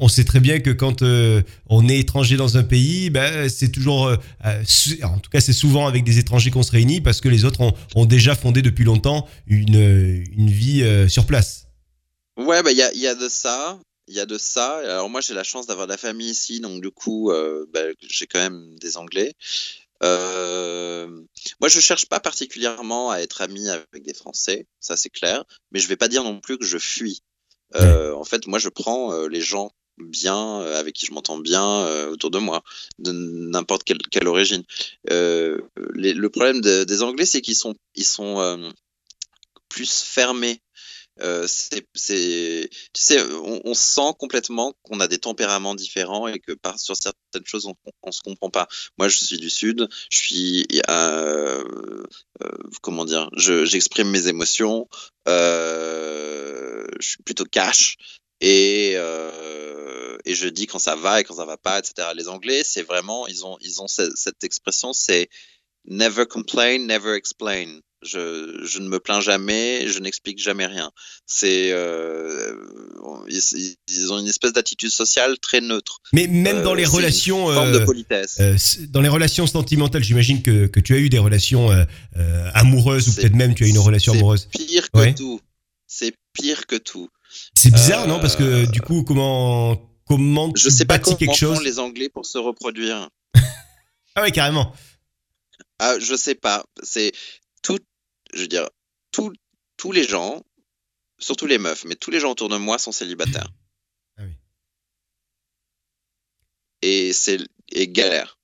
on 0.00 0.08
sait 0.08 0.24
très 0.24 0.40
bien 0.40 0.60
que 0.60 0.70
quand 0.70 1.02
euh, 1.02 1.42
on 1.68 1.88
est 1.88 1.98
étranger 1.98 2.36
dans 2.36 2.56
un 2.56 2.62
pays, 2.62 3.10
ben, 3.10 3.48
c'est 3.48 3.70
toujours, 3.70 4.06
euh, 4.08 4.16
en 5.02 5.18
tout 5.18 5.30
cas 5.30 5.40
c'est 5.40 5.52
souvent 5.52 5.86
avec 5.86 6.04
des 6.04 6.18
étrangers 6.18 6.50
qu'on 6.50 6.62
se 6.62 6.72
réunit 6.72 7.00
parce 7.00 7.20
que 7.20 7.28
les 7.28 7.44
autres 7.44 7.60
ont, 7.94 8.06
déjà 8.06 8.34
fondé 8.34 8.62
depuis 8.62 8.84
longtemps 8.84 9.28
une, 9.46 10.24
vie 10.50 10.82
euh, 10.82 11.08
sur 11.08 11.26
place. 11.26 11.66
Ouais, 12.36 12.58
il 12.60 12.62
bah, 12.64 12.72
y, 12.72 12.82
a, 12.82 12.92
y 12.94 13.06
a 13.06 13.14
de 13.14 13.28
ça. 13.28 13.78
Il 14.08 14.14
y 14.14 14.20
a 14.20 14.26
de 14.26 14.36
ça. 14.36 14.78
Alors 14.78 15.08
moi 15.08 15.20
j'ai 15.20 15.34
la 15.34 15.44
chance 15.44 15.66
d'avoir 15.66 15.86
de 15.86 15.92
la 15.92 15.98
famille 15.98 16.30
ici, 16.30 16.60
donc 16.60 16.82
du 16.82 16.90
coup 16.90 17.30
bah, 17.72 17.80
j'ai 18.00 18.26
quand 18.26 18.40
même 18.40 18.76
des 18.80 18.96
Anglais. 18.96 19.34
Euh, 20.02 21.06
moi, 21.60 21.68
je 21.68 21.80
cherche 21.80 22.06
pas 22.06 22.20
particulièrement 22.20 23.10
à 23.10 23.18
être 23.18 23.40
ami 23.40 23.68
avec 23.68 24.02
des 24.02 24.14
Français, 24.14 24.66
ça 24.80 24.96
c'est 24.96 25.10
clair, 25.10 25.44
mais 25.70 25.78
je 25.78 25.88
vais 25.88 25.96
pas 25.96 26.08
dire 26.08 26.24
non 26.24 26.40
plus 26.40 26.58
que 26.58 26.64
je 26.64 26.78
fuis. 26.78 27.22
Euh, 27.76 28.14
en 28.14 28.24
fait, 28.24 28.46
moi, 28.46 28.58
je 28.58 28.68
prends 28.68 29.12
euh, 29.12 29.28
les 29.28 29.40
gens 29.40 29.72
bien, 29.98 30.60
euh, 30.60 30.78
avec 30.78 30.94
qui 30.94 31.06
je 31.06 31.12
m'entends 31.12 31.38
bien 31.38 31.86
autour 32.08 32.30
de 32.30 32.38
moi, 32.38 32.62
de 32.98 33.12
n'importe 33.12 33.84
quelle, 33.84 33.98
quelle, 34.10 34.28
origine. 34.28 34.64
Les, 35.08 36.14
le 36.14 36.28
problème 36.28 36.60
de, 36.60 36.84
des 36.84 37.02
Anglais, 37.02 37.26
c'est 37.26 37.40
qu'ils 37.40 37.56
sont, 37.56 37.74
ils 37.94 38.04
sont 38.04 38.72
plus 39.68 40.02
fermés 40.02 40.60
euh, 41.20 41.46
tu 41.46 41.90
sais, 41.94 43.22
on, 43.64 43.74
sent 43.74 44.14
complètement 44.18 44.74
qu'on 44.82 45.00
a 45.00 45.08
des 45.08 45.18
tempéraments 45.18 45.74
différents 45.74 46.26
et 46.26 46.38
que 46.38 46.52
sur 46.76 46.96
certaines 46.96 47.44
choses, 47.44 47.66
on, 47.66 47.74
on 48.02 48.12
se 48.12 48.22
comprend 48.22 48.50
pas. 48.50 48.66
Moi, 48.98 49.08
je 49.08 49.18
suis 49.18 49.38
du 49.38 49.50
Sud, 49.50 49.88
je 50.10 50.16
suis, 50.16 50.66
euh, 50.88 51.62
euh, 52.42 52.48
comment 52.80 53.04
dire, 53.04 53.28
je, 53.36 53.64
j'exprime 53.64 54.10
mes 54.10 54.28
émotions, 54.28 54.88
je 55.26 56.86
suis 57.00 57.22
plutôt 57.22 57.44
cash. 57.44 57.96
et 58.40 58.96
et 60.24 60.34
je 60.34 60.48
dis 60.48 60.66
quand 60.66 60.78
ça 60.78 60.94
va 60.94 61.20
et 61.20 61.24
quand 61.24 61.34
ça 61.34 61.44
va 61.44 61.56
pas, 61.56 61.78
etc. 61.78 62.08
Les 62.14 62.28
Anglais, 62.28 62.62
c'est 62.64 62.82
vraiment, 62.82 63.26
ils 63.26 63.44
ont 63.44 63.58
ils 63.60 63.82
ont 63.82 63.88
cette, 63.88 64.16
cette 64.16 64.44
expression, 64.44 64.92
c'est 64.92 65.28
never 65.84 66.26
complain, 66.26 66.78
never 66.78 67.14
explain. 67.14 67.80
Je, 68.02 68.60
je, 68.64 68.80
ne 68.80 68.88
me 68.88 68.98
plains 68.98 69.20
jamais, 69.20 69.86
je 69.86 70.00
n'explique 70.00 70.38
jamais 70.40 70.66
rien. 70.66 70.90
C'est 71.26 71.70
euh, 71.72 72.54
ils, 73.28 73.76
ils, 73.88 74.12
ont 74.12 74.18
une 74.18 74.26
espèce 74.26 74.52
d'attitude 74.52 74.90
sociale 74.90 75.38
très 75.38 75.60
neutre. 75.60 76.00
Mais 76.12 76.26
même 76.26 76.62
dans 76.62 76.72
euh, 76.72 76.76
les 76.76 76.84
relations, 76.84 77.48
une 77.48 77.54
forme 77.54 77.72
de 77.72 77.78
politesse. 77.84 78.38
Euh, 78.40 78.56
dans 78.88 79.00
les 79.00 79.08
relations 79.08 79.46
sentimentales, 79.46 80.02
j'imagine 80.02 80.42
que, 80.42 80.66
que 80.66 80.80
tu 80.80 80.94
as 80.94 80.98
eu 80.98 81.08
des 81.08 81.18
relations 81.18 81.70
amoureuses 82.54 83.08
ou 83.08 83.14
peut-être 83.14 83.36
même 83.36 83.54
tu 83.54 83.64
as 83.64 83.66
eu 83.68 83.70
une 83.70 83.78
relation 83.78 84.12
amoureuse. 84.12 84.48
Pire 84.50 84.90
que 84.90 84.98
ouais. 84.98 85.14
tout. 85.14 85.40
C'est 85.86 86.14
pire 86.32 86.66
que 86.66 86.76
tout. 86.76 87.08
C'est 87.54 87.70
bizarre, 87.70 88.08
non? 88.08 88.18
Parce 88.20 88.36
que 88.36 88.70
du 88.70 88.80
coup, 88.80 89.04
comment 89.04 89.80
comment 90.06 90.52
je 90.56 90.68
sais 90.68 90.84
pas 90.84 90.98
comment 90.98 91.16
quelque 91.16 91.36
chose 91.36 91.58
font 91.58 91.64
les 91.64 91.78
Anglais 91.78 92.08
pour 92.08 92.26
se 92.26 92.38
reproduire. 92.38 93.08
ah 94.14 94.22
ouais, 94.22 94.30
carrément. 94.30 94.74
Ah, 95.78 95.98
je 95.98 96.14
sais 96.14 96.34
pas. 96.34 96.64
C'est 96.82 97.12
tout. 97.62 97.78
Je 98.32 98.42
veux 98.42 98.48
dire, 98.48 98.68
tout, 99.10 99.32
tous 99.76 99.92
les 99.92 100.04
gens, 100.04 100.42
surtout 101.18 101.46
les 101.46 101.58
meufs, 101.58 101.84
mais 101.84 101.94
tous 101.94 102.10
les 102.10 102.20
gens 102.20 102.30
autour 102.30 102.48
de 102.48 102.56
moi 102.56 102.78
sont 102.78 102.92
célibataires. 102.92 103.48
Ah 104.16 104.22
oui. 104.24 104.32
Et 106.82 107.12
c'est 107.12 107.38
et 107.70 107.88
galère. 107.88 108.38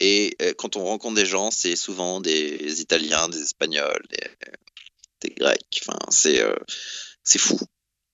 Et 0.00 0.36
euh, 0.42 0.52
quand 0.56 0.76
on 0.76 0.84
rencontre 0.84 1.14
des 1.14 1.26
gens, 1.26 1.50
c'est 1.50 1.76
souvent 1.76 2.20
des 2.20 2.80
Italiens, 2.80 3.28
des 3.28 3.40
Espagnols, 3.40 4.02
des, 4.10 4.48
des 5.22 5.34
Grecs. 5.34 5.82
Enfin, 5.82 5.98
c'est 6.10 6.40
euh, 6.40 6.56
c'est 7.24 7.38
fou. 7.38 7.58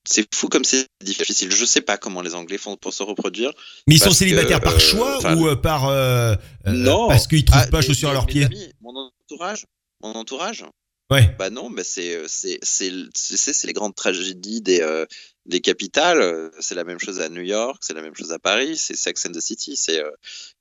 C'est 0.05 0.35
fou 0.35 0.49
comme 0.49 0.65
c'est 0.65 0.89
difficile. 1.03 1.53
Je 1.53 1.65
sais 1.65 1.81
pas 1.81 1.97
comment 1.97 2.23
les 2.23 2.35
Anglais 2.35 2.59
font 2.59 2.77
pour 2.77 2.93
se 2.93 3.05
reproduire. 3.05 3.53
Mais 3.87 3.95
ils 3.95 4.03
sont 4.03 4.11
célibataires 4.11 4.59
que, 4.59 4.65
par 4.65 4.75
euh, 4.75 4.79
choix 4.79 5.35
ou 5.35 5.57
par 5.57 5.89
euh, 5.89 6.35
non 6.67 7.09
parce 7.09 7.29
qu'ils 7.29 7.45
trouvent 7.45 7.63
ah, 7.65 7.71
pas 7.71 7.83
chaussures 7.83 8.11
à 8.11 8.13
leurs 8.13 8.27
pieds? 8.27 8.45
Amis, 8.45 8.73
mon 8.81 8.97
entourage, 8.97 9.67
mon 10.03 10.13
entourage. 10.13 10.65
Ouais. 11.13 11.35
Bah 11.39 11.51
non, 11.51 11.69
bah 11.69 11.85
c'est 11.85 12.27
c'est 12.27 12.59
c'est 12.63 12.91
c'est 13.13 13.67
les 13.67 13.73
grandes 13.75 13.95
tragédies 13.95 14.63
des 14.63 14.81
euh, 14.81 15.05
des 15.45 15.61
capitales. 15.61 16.51
C'est 16.61 16.75
la 16.75 16.85
même 16.85 16.99
chose 16.99 17.21
à 17.21 17.29
New 17.29 17.43
York, 17.43 17.83
c'est 17.83 17.93
la 17.93 18.01
même 18.01 18.15
chose 18.15 18.33
à 18.33 18.39
Paris. 18.39 18.79
C'est 18.79 18.97
Sex 18.97 19.27
and 19.27 19.33
the 19.33 19.41
City. 19.41 19.77
C'est 19.77 20.03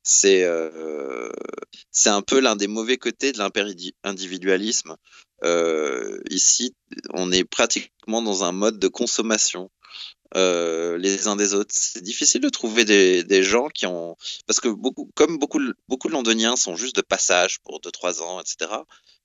c'est 0.02 0.44
euh, 0.44 1.30
c'est 1.90 2.10
un 2.10 2.22
peu 2.22 2.40
l'un 2.40 2.56
des 2.56 2.66
mauvais 2.66 2.98
côtés 2.98 3.32
de 3.32 3.38
l'impérindividualisme. 3.38 4.96
Euh, 5.44 6.20
ici, 6.30 6.74
on 7.14 7.32
est 7.32 7.44
pratiquement 7.44 8.22
dans 8.22 8.44
un 8.44 8.52
mode 8.52 8.78
de 8.78 8.88
consommation. 8.88 9.70
Euh, 10.34 10.96
les 10.96 11.28
uns 11.28 11.36
des 11.36 11.52
autres. 11.52 11.74
C'est 11.74 12.02
difficile 12.02 12.40
de 12.40 12.48
trouver 12.48 12.86
des, 12.86 13.22
des, 13.22 13.42
gens 13.42 13.68
qui 13.68 13.84
ont 13.84 14.16
parce 14.46 14.60
que 14.60 14.68
beaucoup, 14.68 15.10
comme 15.14 15.38
beaucoup, 15.38 15.60
beaucoup 15.88 16.08
de 16.08 16.14
Londoniens 16.14 16.56
sont 16.56 16.74
juste 16.74 16.96
de 16.96 17.02
passage 17.02 17.58
pour 17.60 17.80
2-3 17.80 18.22
ans, 18.22 18.40
etc. 18.40 18.70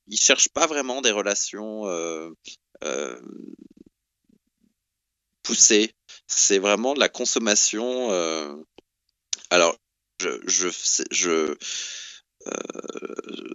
Ils 0.08 0.18
cherchent 0.18 0.48
pas 0.48 0.66
vraiment 0.66 1.00
des 1.02 1.10
relations 1.10 1.86
euh, 1.86 2.30
euh, 2.84 3.20
poussées. 5.42 5.94
C'est 6.26 6.58
vraiment 6.58 6.94
de 6.94 7.00
la 7.00 7.08
consommation. 7.08 8.10
Euh, 8.10 8.54
alors, 9.50 9.76
je, 10.20 10.40
je, 10.46 10.68
je 11.10 11.56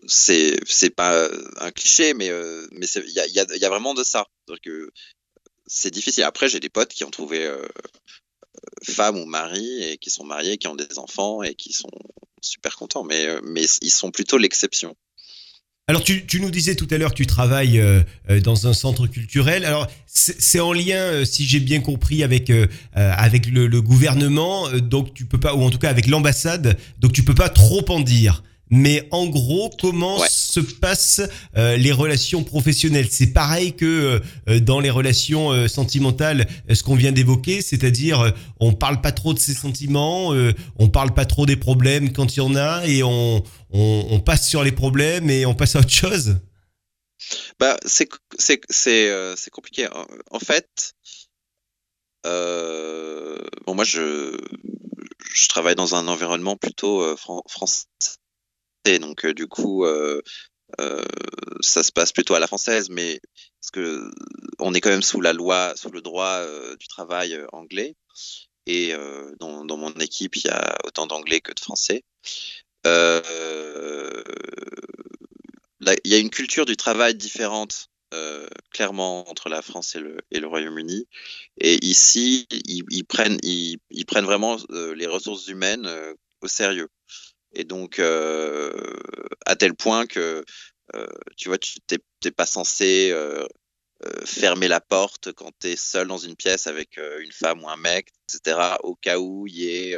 c'est 0.07 0.89
pas 0.95 1.27
un 1.57 1.71
cliché, 1.71 2.13
mais 2.13 2.27
il 2.27 3.09
y 3.09 3.65
a, 3.65 3.69
vraiment 3.69 3.93
de 3.93 4.03
ça. 4.03 4.27
c'est 5.65 5.91
difficile. 5.91 6.23
Après, 6.23 6.47
j'ai 6.47 6.59
des 6.59 6.69
potes 6.69 6.93
qui 6.93 7.03
ont 7.03 7.09
trouvé 7.09 7.51
femme 8.83 9.17
ou 9.17 9.25
mari 9.25 9.83
et 9.83 9.97
qui 9.97 10.09
sont 10.09 10.23
mariés, 10.23 10.57
qui 10.57 10.67
ont 10.67 10.75
des 10.75 10.99
enfants 10.99 11.41
et 11.41 11.55
qui 11.55 11.73
sont 11.73 11.89
super 12.41 12.75
contents, 12.75 13.03
mais 13.03 13.25
ils 13.81 13.91
sont 13.91 14.11
plutôt 14.11 14.37
l'exception. 14.37 14.95
Alors 15.87 16.01
tu, 16.01 16.39
nous 16.39 16.49
disais 16.49 16.75
tout 16.75 16.87
à 16.91 16.97
l'heure 16.97 17.11
que 17.11 17.17
tu 17.17 17.27
travailles 17.27 17.77
euh, 17.77 18.03
dans 18.41 18.67
un 18.67 18.73
centre 18.73 19.05
culturel. 19.05 19.65
Alors 19.65 19.87
c'est 20.05 20.61
en 20.61 20.71
lien, 20.71 20.95
euh, 20.95 21.25
si 21.25 21.45
j'ai 21.45 21.59
bien 21.59 21.81
compris, 21.81 22.23
avec 22.23 22.49
euh, 22.49 22.67
avec 22.93 23.47
le, 23.47 23.67
le 23.67 23.81
gouvernement, 23.81 24.69
donc 24.71 25.13
tu 25.13 25.25
peux 25.25 25.41
pas, 25.41 25.53
ou 25.55 25.61
en 25.61 25.69
tout 25.69 25.79
cas 25.79 25.89
avec 25.89 26.07
l'ambassade, 26.07 26.77
donc 26.99 27.11
tu 27.11 27.23
peux 27.23 27.35
pas 27.35 27.49
trop 27.49 27.83
en 27.89 27.99
dire. 27.99 28.43
Mais 28.75 29.07
en 29.11 29.27
gros, 29.27 29.69
comment 29.79 30.19
ouais. 30.19 30.27
se 30.31 30.59
passent 30.59 31.21
euh, 31.57 31.77
les 31.77 31.91
relations 31.91 32.43
professionnelles? 32.43 33.07
C'est 33.11 33.31
pareil 33.31 33.75
que 33.75 34.19
euh, 34.49 34.59
dans 34.59 34.79
les 34.79 34.89
relations 34.89 35.51
euh, 35.51 35.67
sentimentales, 35.67 36.47
ce 36.73 36.81
qu'on 36.81 36.95
vient 36.95 37.11
d'évoquer, 37.11 37.61
c'est-à-dire 37.61 38.33
on 38.59 38.73
parle 38.73 38.99
pas 38.99 39.11
trop 39.11 39.35
de 39.35 39.37
ses 39.37 39.53
sentiments, 39.53 40.33
on 40.79 40.89
parle 40.89 41.13
pas 41.13 41.25
trop 41.25 41.45
des 41.45 41.55
problèmes 41.55 42.11
quand 42.13 42.35
il 42.35 42.39
y 42.39 42.41
en 42.41 42.55
a, 42.55 42.83
et 42.87 43.03
on, 43.03 43.43
on, 43.69 44.07
on 44.09 44.19
passe 44.19 44.49
sur 44.49 44.63
les 44.63 44.71
problèmes 44.71 45.29
et 45.29 45.45
on 45.45 45.53
passe 45.53 45.75
à 45.75 45.79
autre 45.81 45.91
chose? 45.91 46.37
Bah, 47.59 47.77
c'est 47.85 48.09
c'est 48.39 48.59
c'est 48.71 49.35
c'est 49.35 49.51
compliqué. 49.51 49.87
En 50.31 50.39
fait, 50.39 50.95
bon 52.23 53.75
moi 53.75 53.83
je 53.83 54.35
je 55.31 55.47
travaille 55.47 55.75
dans 55.75 55.93
un 55.93 56.07
environnement 56.07 56.55
plutôt 56.55 57.15
fran 57.17 57.43
donc 58.99 59.25
euh, 59.25 59.33
du 59.33 59.47
coup 59.47 59.85
euh, 59.85 60.21
euh, 60.79 61.03
ça 61.61 61.83
se 61.83 61.91
passe 61.91 62.11
plutôt 62.11 62.35
à 62.35 62.39
la 62.39 62.47
française, 62.47 62.89
mais 62.89 63.21
parce 63.61 63.71
que 63.71 64.11
on 64.59 64.73
est 64.73 64.81
quand 64.81 64.89
même 64.89 65.03
sous 65.03 65.21
la 65.21 65.33
loi, 65.33 65.73
sous 65.75 65.91
le 65.91 66.01
droit 66.01 66.41
du 66.77 66.87
travail 66.87 67.39
anglais. 67.51 67.95
Et 68.65 68.93
dans, 69.39 69.77
mon 69.77 69.91
équipe, 69.93 70.35
il 70.37 70.45
y 70.45 70.49
a 70.49 70.77
autant 70.85 71.05
d'anglais 71.05 71.41
que 71.41 71.51
de 71.53 71.59
français. 71.59 72.03
Il 72.85 72.91
y 76.05 76.15
a 76.15 76.17
une 76.17 76.29
culture 76.29 76.65
du 76.65 76.75
travail 76.77 77.13
différente, 77.13 77.89
clairement, 78.71 79.29
entre 79.29 79.49
la 79.49 79.61
France 79.61 79.95
et 79.95 79.99
le, 79.99 80.47
Royaume-Uni. 80.47 81.07
Et 81.59 81.85
ici, 81.85 82.47
ils, 82.49 83.05
prennent, 83.05 83.37
vraiment 84.25 84.57
les 84.69 85.07
ressources 85.07 85.47
humaines 85.47 85.87
au 86.41 86.47
sérieux. 86.47 86.89
Et 87.53 87.63
donc, 87.63 87.99
euh, 87.99 88.71
à 89.45 89.55
tel 89.55 89.75
point 89.75 90.05
que, 90.05 90.43
euh, 90.95 91.07
tu 91.37 91.49
vois, 91.49 91.57
tu 91.57 91.79
n'es 91.89 92.31
pas 92.31 92.45
censé 92.45 93.09
euh, 93.11 93.45
fermer 94.25 94.67
la 94.67 94.81
porte 94.81 95.31
quand 95.33 95.51
tu 95.59 95.69
es 95.69 95.75
seul 95.75 96.07
dans 96.07 96.17
une 96.17 96.35
pièce 96.35 96.67
avec 96.67 96.97
une 96.97 97.31
femme 97.31 97.63
ou 97.63 97.69
un 97.69 97.77
mec, 97.77 98.09
etc., 98.27 98.75
au 98.83 98.95
cas 98.95 99.17
où 99.19 99.47
il 99.47 99.55
y 99.55 99.69
ait 99.69 99.97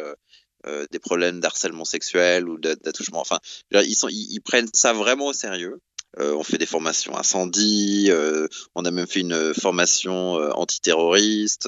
des 0.92 1.00
problèmes 1.00 1.40
d'harcèlement 1.40 1.86
sexuel 1.86 2.48
ou 2.48 2.60
d'attouchement. 2.60 3.20
Enfin, 3.20 3.40
ils, 3.72 3.96
sont, 3.96 4.10
ils, 4.10 4.34
ils, 4.34 4.42
prennent 4.42 4.70
ça 4.74 4.94
vraiment 4.94 5.28
au 5.28 5.34
sérieux. 5.34 5.80
Euh, 6.20 6.34
on 6.34 6.44
fait 6.44 6.58
des 6.58 6.66
formations 6.66 7.18
incendie, 7.18 8.08
euh, 8.10 8.48
on 8.74 8.86
a 8.86 8.92
même 8.92 9.08
fait 9.08 9.20
une 9.20 9.54
formation 9.54 10.40
euh, 10.40 10.52
antiterroriste 10.52 11.68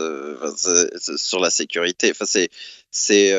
sur 1.18 1.40
la 1.40 1.50
sécurité. 1.50 2.12
Enfin, 2.12 2.26
c'est, 2.26 2.50
c'est, 2.90 3.34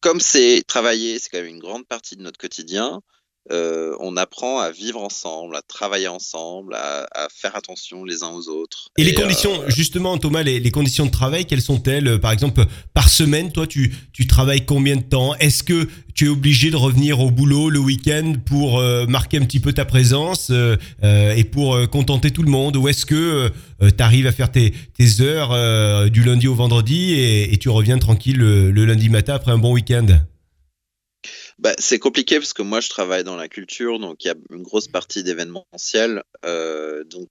comme 0.00 0.20
c'est 0.20 0.62
travailler, 0.66 1.18
c'est 1.18 1.28
quand 1.28 1.38
même 1.38 1.46
une 1.46 1.58
grande 1.58 1.86
partie 1.86 2.16
de 2.16 2.22
notre 2.22 2.38
quotidien. 2.38 3.02
Euh, 3.50 3.96
on 4.00 4.16
apprend 4.16 4.60
à 4.60 4.70
vivre 4.70 5.00
ensemble, 5.00 5.56
à 5.56 5.62
travailler 5.62 6.08
ensemble, 6.08 6.74
à, 6.74 7.08
à 7.12 7.28
faire 7.34 7.56
attention 7.56 8.04
les 8.04 8.22
uns 8.22 8.28
aux 8.28 8.48
autres. 8.48 8.88
Et, 8.98 9.02
et 9.02 9.04
les 9.04 9.14
conditions, 9.14 9.62
euh, 9.62 9.68
justement, 9.68 10.18
Thomas, 10.18 10.42
les, 10.42 10.60
les, 10.60 10.70
conditions 10.70 11.06
de 11.06 11.10
travail, 11.10 11.46
quelles 11.46 11.62
sont-elles 11.62 12.20
Par 12.20 12.32
exemple, 12.32 12.64
par 12.92 13.08
semaine, 13.08 13.50
toi, 13.50 13.66
tu, 13.66 13.94
tu 14.12 14.26
travailles 14.26 14.66
combien 14.66 14.96
de 14.96 15.02
temps? 15.02 15.34
Est-ce 15.36 15.62
que 15.62 15.88
tu 16.14 16.26
es 16.26 16.28
obligé 16.28 16.70
de 16.70 16.76
revenir 16.76 17.20
au 17.20 17.30
boulot 17.30 17.70
le 17.70 17.78
week-end 17.78 18.34
pour 18.44 18.78
euh, 18.78 19.06
marquer 19.06 19.38
un 19.38 19.44
petit 19.46 19.60
peu 19.60 19.72
ta 19.72 19.86
présence 19.86 20.50
euh, 20.50 20.76
et 21.02 21.44
pour 21.44 21.88
contenter 21.88 22.30
tout 22.30 22.42
le 22.42 22.50
monde? 22.50 22.76
Ou 22.76 22.88
est-ce 22.88 23.06
que 23.06 23.50
tu 23.80 24.02
arrives 24.02 24.26
à 24.26 24.32
faire 24.32 24.52
tes, 24.52 24.74
tes 24.96 25.22
heures 25.22 26.10
du 26.10 26.22
lundi 26.22 26.46
au 26.46 26.54
vendredi 26.54 27.14
et, 27.14 27.54
et 27.54 27.56
tu 27.56 27.70
reviens 27.70 27.98
tranquille 27.98 28.36
le, 28.36 28.70
le 28.70 28.84
lundi 28.84 29.08
matin 29.08 29.34
après 29.34 29.50
un 29.50 29.58
bon 29.58 29.72
week-end? 29.72 30.06
Bah, 31.60 31.74
c'est 31.78 31.98
compliqué 31.98 32.38
parce 32.38 32.54
que 32.54 32.62
moi 32.62 32.80
je 32.80 32.88
travaille 32.88 33.22
dans 33.22 33.36
la 33.36 33.48
culture, 33.48 33.98
donc 33.98 34.24
il 34.24 34.28
y 34.28 34.30
a 34.30 34.34
une 34.50 34.62
grosse 34.62 34.88
partie 34.88 35.22
d'événementiel. 35.22 36.22
Euh, 36.46 37.04
donc 37.04 37.28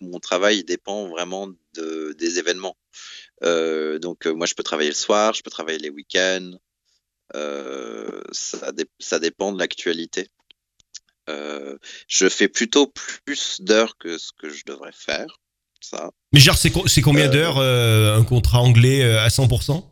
mon 0.00 0.20
travail 0.20 0.62
dépend 0.62 1.08
vraiment 1.08 1.48
de, 1.74 2.14
des 2.18 2.38
événements. 2.38 2.76
Euh, 3.44 3.98
donc 3.98 4.26
euh, 4.26 4.34
moi 4.34 4.46
je 4.46 4.54
peux 4.54 4.62
travailler 4.62 4.90
le 4.90 4.94
soir, 4.94 5.32
je 5.32 5.42
peux 5.42 5.50
travailler 5.50 5.78
les 5.78 5.88
week-ends. 5.88 6.52
Euh, 7.34 8.20
ça, 8.30 8.72
dé 8.72 8.84
ça 8.98 9.18
dépend 9.18 9.52
de 9.52 9.58
l'actualité. 9.58 10.28
Euh, 11.30 11.78
je 12.08 12.28
fais 12.28 12.48
plutôt 12.48 12.92
plus 13.24 13.62
d'heures 13.62 13.96
que 13.96 14.18
ce 14.18 14.32
que 14.38 14.50
je 14.50 14.64
devrais 14.66 14.92
faire. 14.92 15.38
Ça. 15.80 16.10
Mais 16.34 16.40
genre 16.40 16.58
c'est 16.58 16.70
co 16.70 16.84
combien 17.02 17.28
d'heures 17.28 17.58
un 17.58 18.24
contrat 18.24 18.60
anglais 18.60 19.02
à 19.02 19.28
100% 19.28 19.91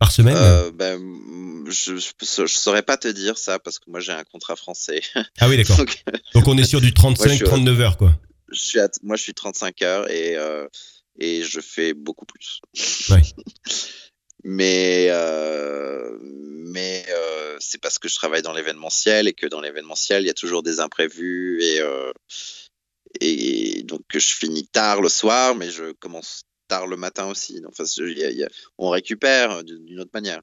par 0.00 0.10
semaine 0.10 0.34
ben, 0.72 0.98
je, 1.70 1.96
je, 1.96 2.46
saurais 2.46 2.82
pas 2.82 2.96
te 2.96 3.08
dire 3.08 3.38
ça 3.38 3.58
parce 3.58 3.78
que 3.78 3.88
moi 3.90 4.00
j'ai 4.00 4.12
un 4.12 4.24
contrat 4.24 4.56
français. 4.56 5.00
Ah 5.38 5.48
oui, 5.48 5.56
d'accord. 5.56 5.76
Donc, 5.76 6.02
Donc, 6.34 6.48
on 6.48 6.58
est 6.58 6.64
sur 6.64 6.80
du 6.80 6.92
35, 6.94 7.44
39 7.44 7.80
heures, 7.80 7.96
quoi. 7.96 8.12
je 8.50 8.60
suis 8.60 8.80
à- 8.80 8.88
moi, 9.02 9.16
je 9.16 9.22
suis 9.22 9.34
35 9.34 9.82
heures 9.82 10.10
et, 10.10 10.36
euh, 10.36 10.66
et 11.18 11.42
je 11.42 11.60
fais 11.60 11.94
beaucoup 11.94 12.26
plus. 12.26 12.60
Ouais. 13.10 13.22
mais 14.44 15.06
euh, 15.10 16.18
mais 16.20 17.04
euh, 17.10 17.56
c'est 17.60 17.80
parce 17.80 17.98
que 17.98 18.08
je 18.08 18.14
travaille 18.14 18.42
dans 18.42 18.52
l'événementiel 18.52 19.28
et 19.28 19.32
que 19.32 19.46
dans 19.46 19.60
l'événementiel, 19.60 20.22
il 20.24 20.26
y 20.26 20.30
a 20.30 20.34
toujours 20.34 20.62
des 20.62 20.80
imprévus 20.80 21.62
et, 21.62 21.80
euh, 21.80 22.12
et 23.20 23.82
donc 23.84 24.02
je 24.12 24.18
finis 24.34 24.66
tard 24.66 25.02
le 25.02 25.08
soir, 25.08 25.54
mais 25.54 25.70
je 25.70 25.92
commence 25.92 26.42
tard 26.70 26.86
le 26.86 26.96
matin 26.96 27.26
aussi. 27.32 27.54
Enfin, 27.68 27.84
c'est- 27.84 28.02
il 28.14 28.18
y 28.18 28.24
a- 28.24 28.30
il 28.30 28.38
y 28.38 28.44
a- 28.44 28.50
on 28.78 28.88
récupère 28.98 29.64
d'une 29.64 29.84
d'une 29.88 30.00
autre 30.00 30.14
manière. 30.14 30.40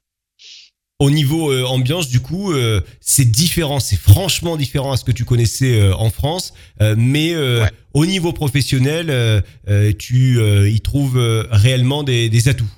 Au 1.00 1.10
niveau 1.10 1.52
euh, 1.52 1.62
ambiance, 1.64 2.08
du 2.08 2.20
coup, 2.20 2.52
euh, 2.52 2.80
c'est 3.00 3.24
différent, 3.44 3.78
c'est 3.80 4.00
franchement 4.12 4.56
différent 4.56 4.92
à 4.92 4.96
ce 4.96 5.04
que 5.04 5.12
tu 5.12 5.24
connaissais 5.24 5.74
euh, 5.80 5.94
en 6.06 6.10
France. 6.10 6.52
Euh, 6.80 6.94
mais 6.98 7.34
euh, 7.34 7.62
Ouais. 7.62 7.70
au 7.94 8.04
niveau 8.04 8.32
professionnel, 8.32 9.08
euh, 9.10 9.40
euh, 9.68 9.92
tu 9.96 10.38
euh, 10.40 10.68
y 10.68 10.80
trouves 10.80 11.16
euh, 11.18 11.44
réellement 11.50 12.02
des, 12.02 12.28
des 12.28 12.48
atouts, 12.48 12.74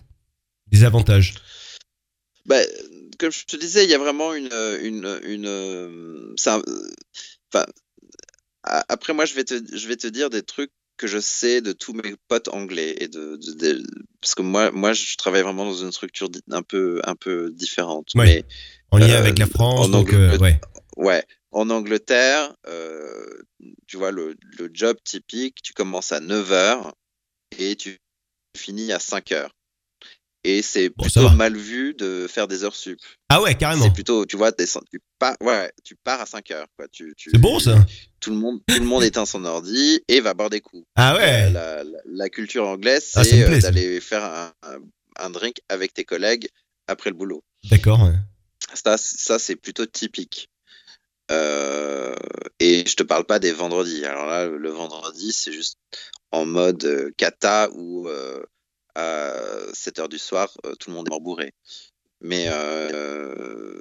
des 0.72 0.84
avantages? 0.84 1.34
Bah, 2.44 2.60
comme 3.18 3.32
je 3.32 3.44
te 3.46 3.56
disais, 3.56 3.84
il 3.84 3.90
y 3.90 3.94
a 3.94 3.98
vraiment 4.06 4.34
une, 4.34 4.52
une, 4.82 5.08
une, 5.34 5.46
euh, 5.46 6.34
un- 6.46 6.62
euh, 7.56 7.62
après 8.64 9.14
moi, 9.14 9.24
je 9.24 9.34
vais 9.34 9.44
te, 9.44 9.54
je 9.76 9.88
vais 9.88 9.96
te 9.96 10.06
dire 10.06 10.28
des 10.30 10.42
trucs 10.42 10.72
que 11.00 11.06
je 11.06 11.18
sais 11.18 11.62
de 11.62 11.72
tous 11.72 11.94
mes 11.94 12.14
potes 12.28 12.48
anglais 12.48 12.94
et 13.00 13.08
de, 13.08 13.36
de- 13.36 13.52
de- 13.54 13.82
parce 14.20 14.34
que 14.34 14.42
moi, 14.42 14.70
moi, 14.70 14.92
je 14.92 15.16
travaille 15.16 15.40
vraiment 15.42 15.64
dans 15.64 15.72
une 15.82 15.92
structure 15.92 16.28
un 16.50 16.62
peu, 16.62 17.00
un 17.04 17.16
peu 17.16 17.50
différente. 17.52 18.08
Ouais. 18.14 18.24
Mais 18.26 18.44
En 18.90 18.98
lien 18.98 19.14
Euh, 19.14 19.18
avec 19.18 19.38
la 19.38 19.46
France, 19.46 19.86
en 19.86 19.88
donc 19.88 20.12
euh, 20.12 20.36
ouais. 20.36 20.60
ouais, 20.98 21.24
en 21.52 21.70
Angleterre, 21.70 22.54
euh, 22.68 23.42
tu 23.86 23.96
vois, 23.96 24.10
le, 24.10 24.36
le 24.58 24.68
job 24.74 24.98
typique, 25.02 25.62
tu 25.62 25.72
commences 25.72 26.12
à 26.12 26.20
9 26.20 26.52
heures 26.52 26.94
et 27.58 27.76
tu 27.76 27.96
finis 28.54 28.92
à 28.92 28.98
5 28.98 29.32
heures. 29.32 29.52
Et 30.42 30.62
c'est 30.62 30.88
Bon, 30.88 31.02
plutôt 31.04 31.28
mal 31.30 31.54
vu 31.56 31.92
de 31.94 32.26
faire 32.26 32.48
des 32.48 32.64
heures 32.64 32.74
sup. 32.74 32.98
Ah 33.28 33.42
ouais, 33.42 33.54
carrément. 33.56 33.84
C'est 33.84 33.92
plutôt, 33.92 34.24
tu 34.24 34.36
vois, 34.38 34.52
tu 34.52 34.64
pars, 35.18 35.36
ouais, 35.42 35.70
tu 35.84 35.96
pars 35.96 36.20
à 36.22 36.26
5 36.26 36.50
heures. 36.52 36.66
Quoi. 36.78 36.86
Tu, 36.90 37.12
tu- 37.16 37.30
C'est 37.30 37.38
bon 37.40 37.58
ça. 37.60 37.84
Tout 38.20 38.30
le 38.30 38.36
monde, 38.36 38.60
tout 38.66 38.78
le 38.78 38.86
monde 38.86 39.02
éteint 39.04 39.26
son 39.26 39.44
ordi 39.44 40.00
et 40.08 40.20
va 40.20 40.32
boire 40.32 40.48
des 40.48 40.60
coups. 40.62 40.84
Ah 40.96 41.14
ouais. 41.16 41.50
La, 41.50 41.84
la- 41.84 41.98
la 42.06 42.28
culture 42.30 42.66
anglaise, 42.66 43.10
Ah, 43.16 43.24
c'est 43.24 43.42
euh, 43.42 43.58
d'aller 43.60 44.00
faire 44.00 44.24
un, 44.24 44.52
un- 44.62 44.78
un 45.18 45.30
drink 45.30 45.56
avec 45.68 45.92
tes 45.92 46.04
collègues 46.04 46.48
après 46.86 47.10
le 47.10 47.16
boulot. 47.16 47.42
D'accord. 47.70 48.02
ouais. 48.02 48.14
Ça, 48.74 48.96
ça 48.96 49.38
c'est 49.38 49.56
plutôt 49.56 49.84
typique. 49.84 50.48
Euh, 51.30 52.14
et 52.58 52.84
je 52.86 52.94
te 52.96 53.02
parle 53.02 53.24
pas 53.24 53.38
des 53.38 53.52
vendredis. 53.52 54.04
Alors 54.04 54.26
là, 54.26 54.46
le 54.46 54.70
vendredi, 54.70 55.32
c'est 55.32 55.52
juste 55.52 55.76
en 56.32 56.44
mode 56.46 56.84
euh, 56.84 57.10
kata 57.16 57.68
où 57.72 58.08
euh, 58.08 58.42
à 58.94 59.72
7 59.72 59.98
heures 59.98 60.08
du 60.08 60.18
soir, 60.18 60.52
euh, 60.64 60.74
tout 60.74 60.90
le 60.90 60.96
monde 60.96 61.08
est 61.08 61.10
mort 61.10 61.20
bourré. 61.20 61.54
Mais 62.20 62.46
euh, 62.48 63.80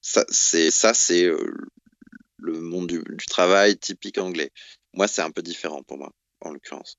ça, 0.00 0.24
c'est 0.30 1.24
euh, 1.24 1.54
le 2.38 2.60
monde 2.60 2.86
du, 2.86 3.02
du 3.02 3.26
travail 3.26 3.76
typique 3.76 4.18
anglais. 4.18 4.50
Moi, 4.94 5.08
c'est 5.08 5.22
un 5.22 5.30
peu 5.30 5.42
différent 5.42 5.82
pour 5.82 5.98
moi, 5.98 6.12
en 6.40 6.52
l'occurrence. 6.52 6.98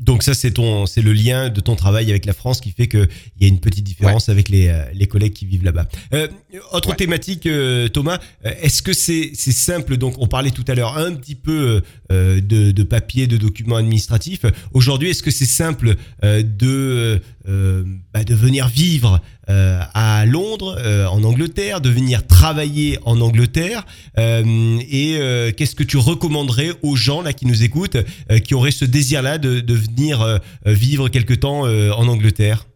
Donc 0.00 0.24
ça, 0.24 0.34
c'est 0.34 0.50
ton, 0.50 0.86
c'est 0.86 1.02
le 1.02 1.12
lien 1.12 1.50
de 1.50 1.60
ton 1.60 1.76
travail 1.76 2.10
avec 2.10 2.26
la 2.26 2.32
France 2.32 2.60
qui 2.60 2.72
fait 2.72 2.88
que 2.88 3.06
il 3.38 3.42
y 3.42 3.44
a 3.44 3.48
une 3.48 3.60
petite 3.60 3.84
différence 3.84 4.28
avec 4.28 4.48
les, 4.48 4.66
euh, 4.66 4.82
les 4.92 5.06
collègues 5.06 5.34
qui 5.34 5.46
vivent 5.46 5.62
là-bas. 5.64 5.86
Euh, 6.12 6.26
autre 6.72 6.88
Ouais. 6.90 6.96
thématique, 6.96 7.46
euh, 7.46 7.86
Thomas, 7.86 8.18
euh, 8.44 8.50
est-ce 8.60 8.82
que 8.82 8.92
c'est 8.92 9.30
c'est 9.34 9.52
simple? 9.52 9.96
Donc 9.96 10.16
on 10.18 10.26
parlait 10.26 10.50
tout 10.50 10.64
à 10.66 10.74
l'heure 10.74 10.98
un 10.98 11.14
petit 11.14 11.36
peu 11.36 11.80
euh, 12.10 12.40
de, 12.40 12.72
de 12.72 12.82
papier, 12.82 13.28
de 13.28 13.36
documents 13.36 13.76
administratifs. 13.76 14.44
Aujourd'hui, 14.72 15.10
est-ce 15.10 15.22
que 15.22 15.30
c'est 15.30 15.46
simple 15.46 15.94
euh, 16.24 16.42
de 16.42 17.20
euh, 17.46 17.84
bah, 18.12 18.24
de 18.24 18.34
venir 18.34 18.66
vivre 18.66 19.20
euh, 19.50 19.80
à 19.94 20.24
Londres, 20.26 20.76
euh, 20.78 21.06
en 21.06 21.22
Angleterre, 21.24 21.80
de 21.80 21.90
venir 21.90 22.26
travailler 22.26 22.98
en 23.04 23.20
Angleterre 23.20 23.84
Euh, 24.18 24.78
Et 24.90 25.18
qu'est-ce 25.56 25.74
que 25.74 25.82
tu 25.82 25.96
recommanderais 25.96 26.72
aux 26.82 26.96
gens 26.96 27.22
là 27.22 27.32
qui 27.32 27.46
nous 27.46 27.62
écoutent 27.62 27.96
qui 28.44 28.54
auraient 28.54 28.70
ce 28.70 28.84
désir-là 28.84 29.38
de, 29.38 29.74
venir 29.74 30.40
vivre 30.64 31.08
quelque 31.08 31.34
temps 31.34 31.62
en 31.62 32.08
Angleterre? 32.08 32.66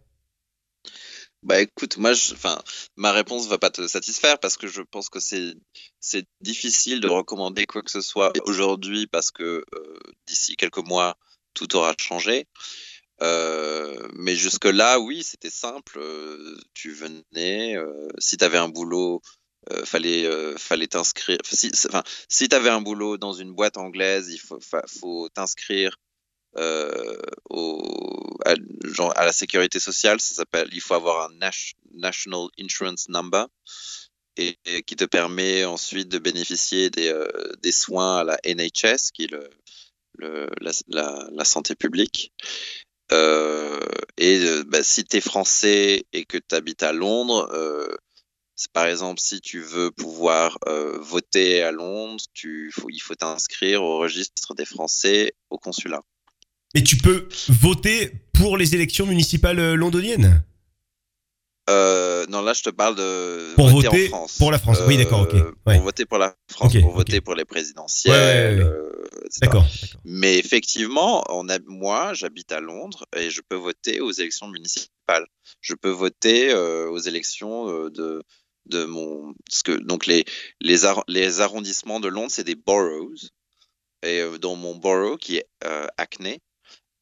Bah 1.43 1.61
écoute, 1.61 1.97
moi, 1.97 2.13
enfin, 2.13 2.59
ma 2.97 3.13
réponse 3.13 3.47
va 3.47 3.59
pas 3.59 3.71
te 3.71 3.87
satisfaire 3.87 4.39
parce 4.39 4.57
que 4.57 4.67
je 4.67 4.83
pense 4.83 5.09
que 5.09 5.21
c'est 5.21 6.27
difficile 6.41 7.01
de 7.01 7.09
recommander 7.09 7.67
quoi 7.67 7.83
que 7.83 7.91
ce 7.91 8.01
soit 8.01 8.33
aujourd'hui 8.47 9.07
parce 9.07 9.31
que 9.31 9.65
d'ici 10.27 10.57
quelques 10.57 10.85
mois 10.87 11.17
tout 11.55 11.77
aura 11.77 11.95
changé. 11.99 12.47
Euh, 13.23 14.09
mais 14.15 14.37
jusque 14.37 14.65
là, 14.65 15.01
oui, 15.01 15.23
c'était 15.23 15.51
simple. 15.51 15.99
euh, 15.99 16.57
tu 16.75 16.93
venais, 16.93 17.77
euh, 17.77 18.09
si 18.19 18.37
tu 18.37 18.45
avais 18.45 18.59
un 18.59 18.69
boulot, 18.69 19.23
fallait 19.85 20.27
fallait 20.57 20.87
t'inscrire. 20.87 21.39
Si, 21.45 21.71
enfin, 21.89 22.03
si 22.29 22.49
tu 22.49 22.57
avais 22.57 22.71
un 22.71 22.81
boulot 22.81 23.19
dans 23.19 23.35
une 23.35 23.53
boîte 23.53 23.77
anglaise, 23.77 24.31
il 24.31 24.39
faut 24.39 24.61
fa- 24.61 24.85
faut 24.87 25.29
t'inscrire 25.29 25.99
au, 27.51 28.39
à, 28.47 29.25
la 29.25 29.33
sécurité 29.33 29.79
sociale. 29.81 30.21
Ça 30.21 30.35
s'appelle. 30.35 30.69
Il 30.73 30.81
faut 30.81 30.95
avoir 30.95 31.29
un 31.31 31.35
National 31.93 32.49
Insurance 32.59 33.09
Number 33.09 33.47
et, 34.39 34.57
qui 34.87 34.97
te 34.97 35.05
permet 35.05 35.65
ensuite 35.65 36.09
de 36.09 36.19
bénéficier 36.19 36.89
des, 36.91 37.73
soins 37.73 38.19
à 38.19 38.25
la 38.25 38.39
NHS, 38.45 39.11
qui 39.13 39.25
est 39.25 39.31
le, 40.19 40.49
la 40.59 41.45
santé 41.45 41.75
publique. 41.75 42.33
Euh, 43.12 43.81
et 44.18 44.38
euh, 44.38 44.64
bah, 44.66 44.83
si 44.83 45.05
tu 45.05 45.16
es 45.16 45.21
français 45.21 46.05
et 46.12 46.25
que 46.25 46.37
tu 46.37 46.55
habites 46.55 46.83
à 46.83 46.92
Londres, 46.92 47.49
euh, 47.53 47.88
par 48.73 48.87
exemple 48.87 49.21
si 49.21 49.40
tu 49.40 49.61
veux 49.61 49.90
pouvoir 49.90 50.59
euh, 50.66 50.99
voter 50.99 51.62
à 51.62 51.73
Londres, 51.73 52.23
il 52.44 53.01
faut 53.01 53.14
t'inscrire 53.14 53.83
au 53.83 53.99
registre 53.99 54.55
des 54.55 54.64
Français 54.64 55.33
au 55.51 55.59
consulat. 55.59 56.03
Et 56.75 56.85
tu 56.85 56.99
peux 56.99 57.29
voter 57.49 58.12
pour 58.35 58.59
les 58.59 58.75
élections 58.75 59.07
municipales 59.07 59.75
londoniennes? 59.75 60.44
Euh, 61.69 62.27
non, 62.29 62.41
là, 62.41 62.53
je 62.55 62.63
te 62.63 62.71
parle 62.71 62.95
de 62.97 63.55
Pour 63.55 63.69
voter, 63.69 63.89
voter 63.89 64.07
en 64.13 64.17
France. 64.17 64.39
pour 64.39 64.51
la 64.51 64.59
France. 64.59 64.79
Oui, 64.87 64.97
d'accord, 64.97 65.23
ok. 65.23 65.35
Euh, 65.35 65.53
Ouais. 65.67 65.75
Pour 65.77 65.85
voter 65.85 66.07
pour 66.07 66.19
la 66.19 66.35
France, 66.51 66.75
pour 66.81 66.93
voter 66.93 67.21
pour 67.21 67.35
les 67.35 67.45
présidentielles, 67.45 68.57
Ouais, 68.59 68.63
ouais, 68.65 68.65
euh. 68.65 69.05
D'accord. 69.43 69.67
Mais 70.05 70.39
effectivement, 70.39 71.25
on 71.29 71.49
a, 71.51 71.59
moi, 71.67 72.15
j'habite 72.15 72.53
à 72.53 72.61
Londres 72.61 73.05
et 73.15 73.29
je 73.31 73.43
peux 73.47 73.57
voter 73.57 74.01
aux 74.01 74.13
élections 74.13 74.49
municipales. 74.49 75.27
Je 75.61 75.75
peux 75.75 75.91
voter 75.91 76.51
euh, 76.51 76.89
aux 76.89 76.99
élections 76.99 77.69
euh, 77.69 77.91
de 77.91 78.23
de 78.67 78.85
mon 78.85 79.33
parce 79.49 79.63
que 79.63 79.73
donc 79.73 80.05
les 80.07 80.25
les, 80.61 80.85
ar- 80.85 81.05
les 81.09 81.41
arrondissements 81.41 82.01
de 82.01 82.09
Londres 82.09 82.31
c'est 82.31 82.45
des 82.45 82.55
boroughs 82.55 83.31
et 84.03 84.21
euh, 84.21 84.37
dans 84.39 84.57
mon 84.57 84.75
borough 84.77 85.19
qui 85.19 85.39
est 85.39 85.47
euh, 85.65 85.87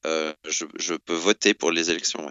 euh, 0.07 0.33
je, 0.49 0.65
je 0.79 0.95
peux 0.95 1.15
voter 1.15 1.55
pour 1.55 1.73
les 1.73 1.91
élections. 1.91 2.31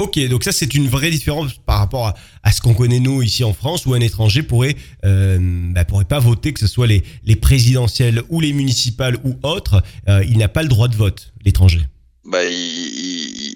Ok, 0.00 0.16
donc 0.28 0.44
ça 0.44 0.52
c'est 0.52 0.74
une 0.74 0.86
vraie 0.86 1.10
différence 1.10 1.54
par 1.66 1.80
rapport 1.80 2.06
à, 2.06 2.14
à 2.44 2.52
ce 2.52 2.60
qu'on 2.60 2.72
connaît 2.72 3.00
nous 3.00 3.20
ici 3.20 3.42
en 3.42 3.52
France, 3.52 3.84
où 3.84 3.94
un 3.94 4.00
étranger 4.00 4.44
pourrait 4.44 4.76
euh, 5.04 5.38
bah, 5.40 5.84
pourrait 5.84 6.04
pas 6.04 6.20
voter, 6.20 6.52
que 6.52 6.60
ce 6.60 6.68
soit 6.68 6.86
les, 6.86 7.02
les 7.24 7.34
présidentielles 7.34 8.22
ou 8.28 8.40
les 8.40 8.52
municipales 8.52 9.16
ou 9.24 9.34
autres, 9.42 9.82
euh, 10.08 10.22
il 10.28 10.38
n'a 10.38 10.46
pas 10.46 10.62
le 10.62 10.68
droit 10.68 10.86
de 10.86 10.94
vote, 10.94 11.32
l'étranger. 11.44 11.80
Bah, 12.24 12.44
il- 12.44 12.54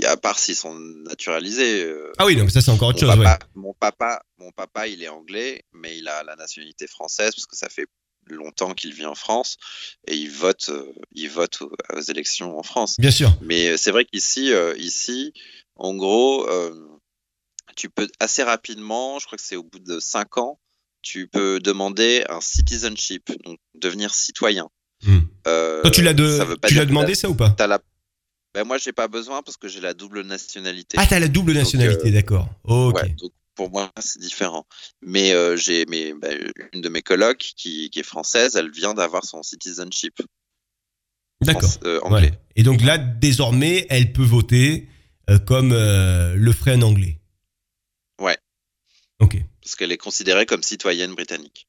il- 0.00 0.04
à 0.06 0.16
part 0.16 0.40
s'ils 0.40 0.56
sont 0.56 0.74
naturalisés. 1.06 1.84
euh, 1.84 2.10
Ah 2.18 2.26
oui, 2.26 2.34
donc 2.34 2.50
ça 2.50 2.60
c'est 2.60 2.72
encore 2.72 2.88
autre 2.88 2.98
chose. 2.98 3.08
papa, 3.08 3.22
ouais. 3.22 3.36
mon 3.54 3.72
papa, 3.78 4.20
mon 4.38 4.50
papa, 4.50 4.88
il 4.88 5.00
est 5.00 5.08
anglais, 5.08 5.62
mais 5.72 5.96
il 5.96 6.08
a 6.08 6.24
la 6.24 6.34
nationalité 6.34 6.88
française 6.88 7.30
parce 7.36 7.46
que 7.46 7.54
ça 7.56 7.68
fait 7.68 7.86
longtemps 8.26 8.72
qu'il 8.74 8.92
vit 8.94 9.06
en 9.06 9.14
France 9.14 9.58
et 10.08 10.16
il 10.16 10.28
vote, 10.30 10.70
euh, 10.70 10.86
il 11.14 11.28
vote 11.30 11.62
aux, 11.62 11.72
aux 11.96 12.00
élections 12.00 12.58
en 12.58 12.64
France. 12.64 12.96
Bien 12.98 13.12
sûr. 13.12 13.32
Mais 13.42 13.76
c'est 13.76 13.92
vrai 13.92 14.04
qu'ici, 14.04 14.50
ici, 14.78 15.32
en 15.76 15.94
gros, 15.94 16.48
euh, 16.48 16.72
tu 17.76 17.88
peux 17.88 18.08
assez 18.20 18.42
rapidement, 18.42 19.18
je 19.18 19.26
crois 19.26 19.38
que 19.38 19.44
c'est 19.44 19.56
au 19.56 19.62
bout 19.62 19.78
de 19.78 19.98
cinq 20.00 20.38
ans, 20.38 20.58
tu 21.02 21.26
peux 21.26 21.60
demander 21.60 22.24
un 22.28 22.40
citizenship, 22.40 23.30
donc 23.44 23.58
devenir 23.74 24.14
citoyen. 24.14 24.68
Hmm. 25.04 25.20
Euh, 25.48 25.82
Toi 25.82 25.90
tu 25.90 26.02
l'as 26.02 26.14
de, 26.14 26.84
demandé 26.84 27.16
ça 27.16 27.28
ou 27.28 27.34
pas 27.34 27.50
t'as 27.50 27.66
la... 27.66 27.80
ben 28.54 28.62
moi, 28.64 28.78
j'ai 28.78 28.92
pas 28.92 29.08
besoin 29.08 29.42
parce 29.42 29.56
que 29.56 29.66
j'ai 29.66 29.80
la 29.80 29.94
double 29.94 30.22
nationalité. 30.22 30.96
Ah 31.00 31.06
t'as 31.08 31.18
la 31.18 31.28
double 31.28 31.54
nationalité, 31.54 32.08
euh, 32.08 32.12
d'accord. 32.12 32.48
Ok. 32.64 33.02
Ouais, 33.02 33.08
donc 33.18 33.32
pour 33.56 33.70
moi, 33.70 33.90
c'est 34.00 34.20
différent. 34.20 34.64
Mais 35.02 35.32
euh, 35.32 35.56
j'ai 35.56 35.84
ben, 35.86 36.16
une 36.72 36.80
de 36.80 36.88
mes 36.88 37.02
colocs 37.02 37.52
qui, 37.56 37.90
qui 37.90 37.98
est 37.98 38.04
française, 38.04 38.54
elle 38.56 38.70
vient 38.70 38.94
d'avoir 38.94 39.24
son 39.24 39.42
citizenship 39.42 40.22
D'accord. 41.44 41.70
Ouais. 42.10 42.32
Et 42.56 42.62
donc 42.62 42.82
là, 42.82 42.98
désormais, 42.98 43.86
elle 43.90 44.12
peut 44.12 44.22
voter 44.22 44.88
comme 45.46 45.72
euh, 45.72 46.34
le 46.34 46.52
ferait 46.52 46.72
un 46.72 46.82
Anglais. 46.82 47.18
Ouais. 48.20 48.38
Ok. 49.20 49.36
Parce 49.62 49.76
qu'elle 49.76 49.92
est 49.92 49.98
considérée 49.98 50.46
comme 50.46 50.62
citoyenne 50.62 51.14
britannique. 51.14 51.68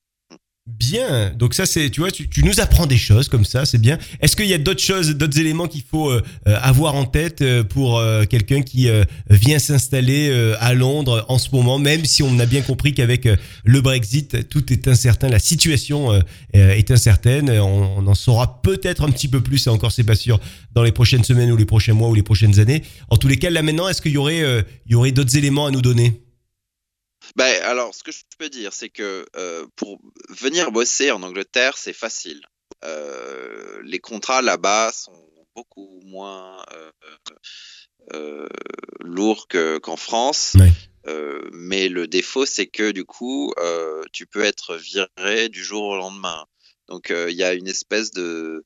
Bien, 0.65 1.31
donc 1.31 1.55
ça 1.55 1.65
c'est, 1.65 1.89
tu 1.89 1.99
vois, 1.99 2.09
tu, 2.09 2.29
tu, 2.29 2.41
nous 2.41 2.61
apprends 2.61 2.85
des 2.85 2.97
choses 2.97 3.27
comme 3.27 3.43
ça, 3.43 3.65
c'est 3.65 3.79
bien. 3.79 3.97
Est-ce 4.21 4.37
qu'il 4.37 4.45
y 4.47 4.53
a 4.53 4.57
d'autres 4.57 4.81
choses, 4.81 5.09
d'autres 5.09 5.37
éléments 5.37 5.67
qu'il 5.67 5.81
faut 5.81 6.09
euh, 6.09 6.21
euh, 6.47 6.57
avoir 6.61 6.95
en 6.95 7.03
tête 7.03 7.41
euh, 7.41 7.65
pour 7.65 8.01
quelqu'un 8.29 8.61
qui 8.61 8.87
vient 9.29 9.59
s'installer 9.59 10.31
à 10.59 10.73
Londres 10.73 11.25
en 11.27 11.37
ce 11.37 11.49
moment, 11.51 11.79
même 11.79 12.05
si 12.05 12.23
on 12.23 12.39
a 12.39 12.45
bien 12.45 12.61
compris 12.61 12.93
qu'avec 12.93 13.27
le 13.65 13.81
Brexit, 13.81 14.47
tout 14.47 14.71
est 14.71 14.87
incertain, 14.87 15.27
la 15.27 15.39
situation 15.39 16.11
est 16.53 16.91
incertaine, 16.91 17.49
on, 17.49 17.97
on 17.97 18.07
en 18.07 18.15
saura 18.15 18.61
peut-être 18.61 19.03
un 19.03 19.11
petit 19.11 19.27
peu 19.27 19.41
plus, 19.41 19.67
et 19.67 19.69
encore 19.69 19.91
c'est 19.91 20.03
pas 20.03 20.15
sûr, 20.15 20.39
dans 20.73 20.83
les 20.83 20.91
prochaines 20.91 21.23
semaines 21.23 21.51
ou 21.51 21.57
les 21.57 21.65
prochains 21.65 21.93
mois 21.93 22.09
ou 22.09 22.15
les 22.15 22.23
prochaines 22.23 22.59
années. 22.59 22.83
En 23.09 23.17
tous 23.17 23.27
les 23.27 23.37
cas, 23.37 23.49
là 23.49 23.61
maintenant, 23.61 23.89
est-ce 23.89 24.01
qu'il 24.01 24.13
y 24.13 24.17
aurait, 24.17 24.41
il 24.85 24.91
y 24.91 24.95
aurait 24.95 25.11
d'autres 25.11 25.35
éléments 25.35 25.65
à 25.65 25.71
nous 25.71 25.81
donner? 25.81 26.22
Ben, 27.35 27.61
alors, 27.63 27.93
ce 27.95 28.03
que 28.03 28.11
je 28.11 28.21
peux 28.37 28.49
dire, 28.49 28.73
c'est 28.73 28.89
que 28.89 29.25
euh, 29.35 29.65
pour 29.75 29.99
venir 30.29 30.71
bosser 30.71 31.11
en 31.11 31.23
Angleterre, 31.23 31.77
c'est 31.77 31.93
facile. 31.93 32.41
Euh, 32.83 33.81
les 33.83 33.99
contrats 33.99 34.41
là-bas 34.41 34.91
sont 34.91 35.29
beaucoup 35.55 36.01
moins 36.03 36.63
euh, 38.13 38.47
lourds 38.99 39.47
qu'en 39.47 39.97
France. 39.97 40.55
mais 41.51 41.89
le 41.89 42.07
défaut, 42.07 42.45
c'est 42.45 42.67
que 42.67 42.91
du 42.91 43.05
coup, 43.05 43.53
tu 44.11 44.25
peux 44.25 44.43
être 44.43 44.75
viré 44.75 45.49
du 45.49 45.63
jour 45.63 45.83
au 45.83 45.95
lendemain. 45.95 46.45
Donc, 46.89 47.11
il 47.11 47.35
y 47.35 47.43
a 47.43 47.53
une 47.53 47.67
espèce 47.67 48.11
de, 48.11 48.63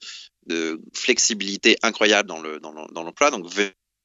de 0.48 0.82
flexibilité 0.93 1.78
incroyable 1.84 2.30
dans 2.30 2.41
l'emploi. 2.41 3.32
Dans 3.32 3.39
dans 3.39 3.39
Donc, 3.39 3.54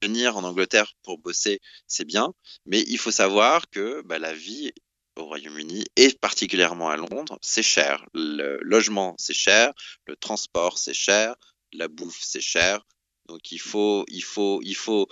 venir 0.03 0.37
en 0.37 0.45
Angleterre 0.45 0.93
pour 1.03 1.19
bosser, 1.19 1.61
c'est 1.87 2.05
bien, 2.05 2.35
mais 2.67 2.83
il 2.89 2.99
faut 2.99 3.11
savoir 3.11 3.69
que 3.71 4.03
bah, 4.03 4.19
la 4.19 4.35
vie 4.35 4.73
au 5.17 5.25
Royaume-Uni 5.25 5.85
et 5.97 6.13
particulièrement 6.21 6.89
à 6.89 6.97
Londres, 6.97 7.39
c'est 7.43 7.63
cher. 7.63 8.05
Le 8.15 8.59
logement, 8.63 9.15
c'est 9.19 9.35
cher, 9.35 9.73
le 10.07 10.17
transport, 10.17 10.79
c'est 10.79 10.95
cher, 10.95 11.35
la 11.73 11.89
bouffe, 11.89 12.21
c'est 12.23 12.41
cher. 12.41 12.85
Donc 13.27 13.53
il 13.53 13.61
faut, 13.61 14.05
il 14.09 14.25
faut, 14.25 14.61
il 14.63 14.75
faut 14.75 15.07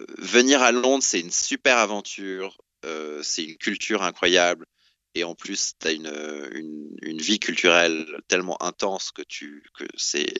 euh, 0.00 0.06
venir 0.18 0.62
à 0.62 0.72
Londres, 0.72 1.02
c'est 1.02 1.20
une 1.20 1.30
super 1.30 1.78
aventure, 1.78 2.58
euh, 2.84 3.22
c'est 3.22 3.44
une 3.44 3.56
culture 3.56 4.02
incroyable. 4.02 4.66
Et 5.14 5.24
en 5.24 5.34
plus, 5.34 5.72
tu 5.80 5.88
as 5.88 5.92
une, 5.92 6.12
une, 6.52 6.96
une, 7.02 7.18
vie 7.18 7.40
culturelle 7.40 8.06
tellement 8.28 8.62
intense 8.62 9.10
que, 9.10 9.22
que 9.22 9.84
c'est 9.96 10.32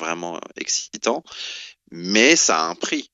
vraiment 0.00 0.40
excitant 0.56 1.22
mais 1.92 2.34
ça 2.36 2.64
a 2.64 2.68
un 2.68 2.74
prix. 2.74 3.10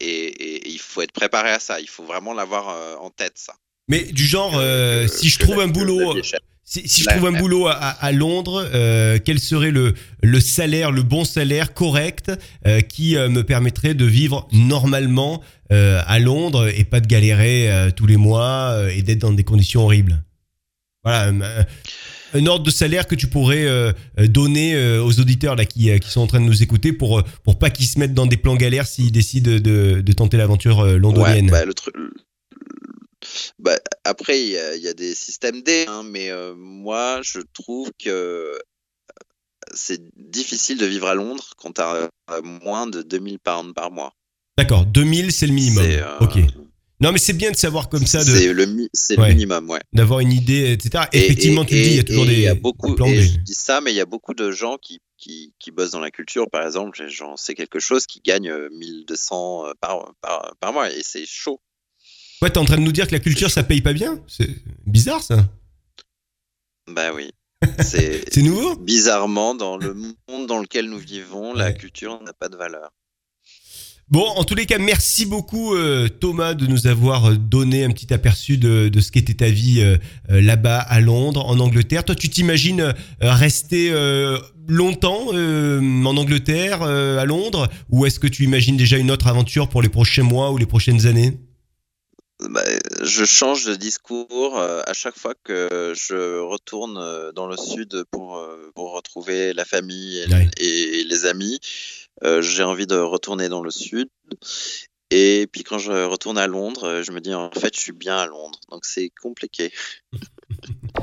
Et, 0.00 0.68
il 0.68 0.78
faut 0.78 1.02
être 1.02 1.12
préparé 1.12 1.50
à 1.50 1.58
ça. 1.58 1.80
Il 1.80 1.88
faut 1.88 2.04
vraiment 2.04 2.32
l'avoir 2.32 2.68
euh, 2.68 2.94
en 3.00 3.10
tête, 3.10 3.32
ça. 3.34 3.54
Mais 3.88 4.04
du 4.04 4.24
genre, 4.24 4.52
euh, 4.56 5.08
si 5.08 5.28
je 5.28 5.38
trouve 5.38 5.60
un 5.60 5.66
boulot, 5.66 6.14
si, 6.62 6.82
je 6.86 7.08
trouve 7.08 7.26
un 7.26 7.32
boulot 7.32 7.66
à, 7.68 8.12
Londres, 8.12 8.68
euh, 8.74 9.18
quel 9.24 9.40
serait 9.40 9.70
le, 9.70 9.94
le 10.22 10.40
salaire, 10.40 10.92
le 10.92 11.02
bon 11.02 11.24
salaire 11.24 11.72
correct 11.72 12.30
qui 12.90 13.16
me 13.16 13.40
permettrait 13.40 13.94
de 13.94 14.04
vivre 14.04 14.46
normalement 14.52 15.42
à 15.70 16.18
Londres 16.18 16.68
et 16.68 16.84
pas 16.84 17.00
de 17.00 17.06
galérer 17.06 17.90
tous 17.96 18.04
les 18.04 18.18
mois 18.18 18.92
et 18.92 19.00
d'être 19.00 19.20
dans 19.20 19.32
des 19.32 19.44
conditions 19.44 19.84
horribles? 19.84 20.22
Voilà 21.02 21.32
un 22.34 22.46
ordre 22.46 22.64
de 22.64 22.70
salaire 22.70 23.06
que 23.06 23.14
tu 23.14 23.26
pourrais 23.26 23.64
euh, 23.64 23.92
euh, 24.18 24.26
donner 24.26 24.74
euh, 24.74 25.02
aux 25.02 25.20
auditeurs 25.20 25.56
là 25.56 25.64
qui, 25.64 25.98
qui 26.00 26.10
sont 26.10 26.20
en 26.20 26.26
train 26.26 26.40
de 26.40 26.44
nous 26.44 26.62
écouter 26.62 26.92
pour 26.92 27.22
pour 27.44 27.58
pas 27.58 27.70
qu'ils 27.70 27.86
se 27.86 27.98
mettent 27.98 28.14
dans 28.14 28.26
des 28.26 28.36
plans 28.36 28.56
galères 28.56 28.86
s'ils 28.86 29.12
décident 29.12 29.50
de, 29.50 30.00
de 30.00 30.12
tenter 30.12 30.36
l'aventure 30.36 30.84
londonienne. 30.98 31.46
Ouais, 31.46 31.50
bah, 31.50 31.64
le 31.64 31.74
bah, 33.58 33.76
après, 34.04 34.40
il 34.40 34.48
y, 34.48 34.84
y, 34.84 34.88
a 34.88 34.94
des 34.94 35.14
systèmes 35.14 35.62
D, 35.62 35.86
hein, 35.88 36.02
mais 36.04 36.30
moi, 36.56 37.20
je 37.22 37.40
trouve 37.52 37.90
que 38.02 38.58
c'est 39.74 40.00
difficile 40.16 40.78
de 40.78 40.86
vivre 40.86 41.08
à 41.08 41.14
Londres 41.14 41.50
quand 41.56 41.72
tu 41.72 41.80
as 41.80 42.08
moins 42.42 42.86
de 42.86 43.02
2000 43.02 43.38
pounds 43.40 43.74
par 43.74 43.90
mois. 43.90 44.12
D'accord, 44.56 44.86
2000 44.86 45.32
c'est 45.32 45.46
le 45.46 45.52
minimum. 45.52 45.84
ok. 46.20 46.38
Non, 47.00 47.12
mais 47.12 47.18
c'est 47.18 47.32
bien 47.32 47.50
de 47.52 47.56
savoir 47.56 47.88
comme 47.88 48.06
ça. 48.06 48.20
C'est 48.24 48.52
le, 48.52 48.64
le 48.64 49.28
minimum, 49.28 49.70
ouais. 49.70 49.80
D'avoir 49.92 50.20
une 50.20 50.32
idée, 50.32 50.72
etc. 50.72 51.04
Effectivement, 51.12 51.64
tu 51.64 51.74
dis, 51.74 51.90
il 51.90 51.96
y 51.96 52.00
a 52.00 52.04
toujours 52.04 52.26
des, 52.26 52.40
y 52.40 52.48
a 52.48 52.54
beaucoup, 52.54 52.94
des 52.94 53.22
Je 53.22 53.38
dis 53.38 53.54
ça, 53.54 53.80
mais 53.80 53.92
il 53.92 53.96
y 53.96 54.00
a 54.00 54.06
beaucoup 54.06 54.34
de 54.34 54.50
gens 54.50 54.78
qui, 54.78 55.00
qui, 55.16 55.54
qui 55.60 55.70
bossent 55.70 55.92
dans 55.92 56.00
la 56.00 56.10
culture, 56.10 56.50
par 56.50 56.66
exemple. 56.66 57.00
J'en 57.08 57.36
sais 57.36 57.54
quelque 57.54 57.78
chose 57.78 58.06
qui 58.06 58.20
gagne 58.20 58.52
1200 58.72 59.66
euh, 59.66 59.72
par, 59.80 60.12
par, 60.20 60.56
par 60.58 60.72
mois 60.72 60.90
et 60.90 61.02
c'est 61.02 61.24
chaud. 61.24 61.60
Ouais, 62.42 62.50
t'es 62.50 62.58
en 62.58 62.64
train 62.64 62.76
de 62.76 62.82
nous 62.82 62.92
dire 62.92 63.06
que 63.06 63.12
la 63.12 63.20
culture, 63.20 63.50
ça 63.50 63.62
paye 63.62 63.80
pas 63.80 63.92
bien? 63.92 64.22
C'est 64.26 64.48
bizarre, 64.86 65.22
ça. 65.22 65.48
Bah 66.88 67.12
oui. 67.14 67.30
C'est 67.80 68.36
nouveau? 68.42 68.76
Bizarrement, 68.76 69.54
dans 69.54 69.76
le 69.76 69.94
monde 69.94 70.46
dans 70.46 70.58
lequel 70.58 70.88
nous 70.88 70.98
vivons, 70.98 71.52
la 71.52 71.72
culture 71.72 72.20
n'a 72.22 72.32
pas 72.32 72.48
de 72.48 72.56
valeur. 72.56 72.90
Bon, 74.10 74.24
en 74.24 74.44
tous 74.44 74.54
les 74.54 74.64
cas, 74.64 74.78
merci 74.78 75.26
beaucoup 75.26 75.74
euh, 75.74 76.08
Thomas 76.08 76.54
de 76.54 76.66
nous 76.66 76.86
avoir 76.86 77.26
euh, 77.26 77.34
donné 77.34 77.84
un 77.84 77.90
petit 77.90 78.14
aperçu 78.14 78.56
de, 78.56 78.88
de 78.88 79.00
ce 79.00 79.12
qu'était 79.12 79.34
ta 79.34 79.50
vie 79.50 79.82
euh, 79.82 79.98
là-bas 80.30 80.78
à 80.78 81.00
Londres, 81.00 81.44
en 81.44 81.60
Angleterre. 81.60 82.04
Toi, 82.04 82.14
tu 82.14 82.30
t'imagines 82.30 82.94
rester 83.20 83.92
longtemps 84.66 85.28
en 85.28 86.16
Angleterre, 86.16 86.82
à 86.82 87.24
Londres, 87.24 87.68
ou 87.90 88.06
est-ce 88.06 88.18
que 88.18 88.26
tu 88.26 88.44
imagines 88.44 88.76
déjà 88.76 88.96
une 88.96 89.10
autre 89.10 89.26
aventure 89.26 89.68
pour 89.68 89.82
les 89.82 89.88
prochains 89.88 90.22
mois 90.22 90.52
ou 90.52 90.58
les 90.58 90.66
prochaines 90.66 91.06
années? 91.06 91.38
Bah, 92.50 92.62
je 93.02 93.24
change 93.24 93.64
de 93.64 93.74
discours 93.74 94.58
à 94.58 94.92
chaque 94.92 95.18
fois 95.18 95.34
que 95.42 95.92
je 95.96 96.40
retourne 96.40 97.32
dans 97.34 97.46
le 97.46 97.56
sud 97.56 98.04
pour, 98.10 98.40
pour 98.74 98.94
retrouver 98.94 99.52
la 99.52 99.64
famille 99.64 100.24
et 100.58 101.04
les 101.04 101.24
amis. 101.26 101.60
Euh, 102.24 102.42
j'ai 102.42 102.62
envie 102.62 102.86
de 102.86 102.96
retourner 102.96 103.48
dans 103.48 103.62
le 103.62 103.70
sud. 103.70 104.08
Et 105.10 105.48
puis 105.50 105.62
quand 105.62 105.78
je 105.78 106.04
retourne 106.04 106.36
à 106.36 106.46
Londres, 106.46 106.84
euh, 106.84 107.02
je 107.02 107.12
me 107.12 107.20
dis 107.20 107.32
en 107.32 107.50
fait 107.50 107.74
je 107.74 107.80
suis 107.80 107.92
bien 107.92 108.16
à 108.16 108.26
Londres. 108.26 108.58
Donc 108.70 108.84
c'est 108.84 109.10
compliqué. 109.22 109.72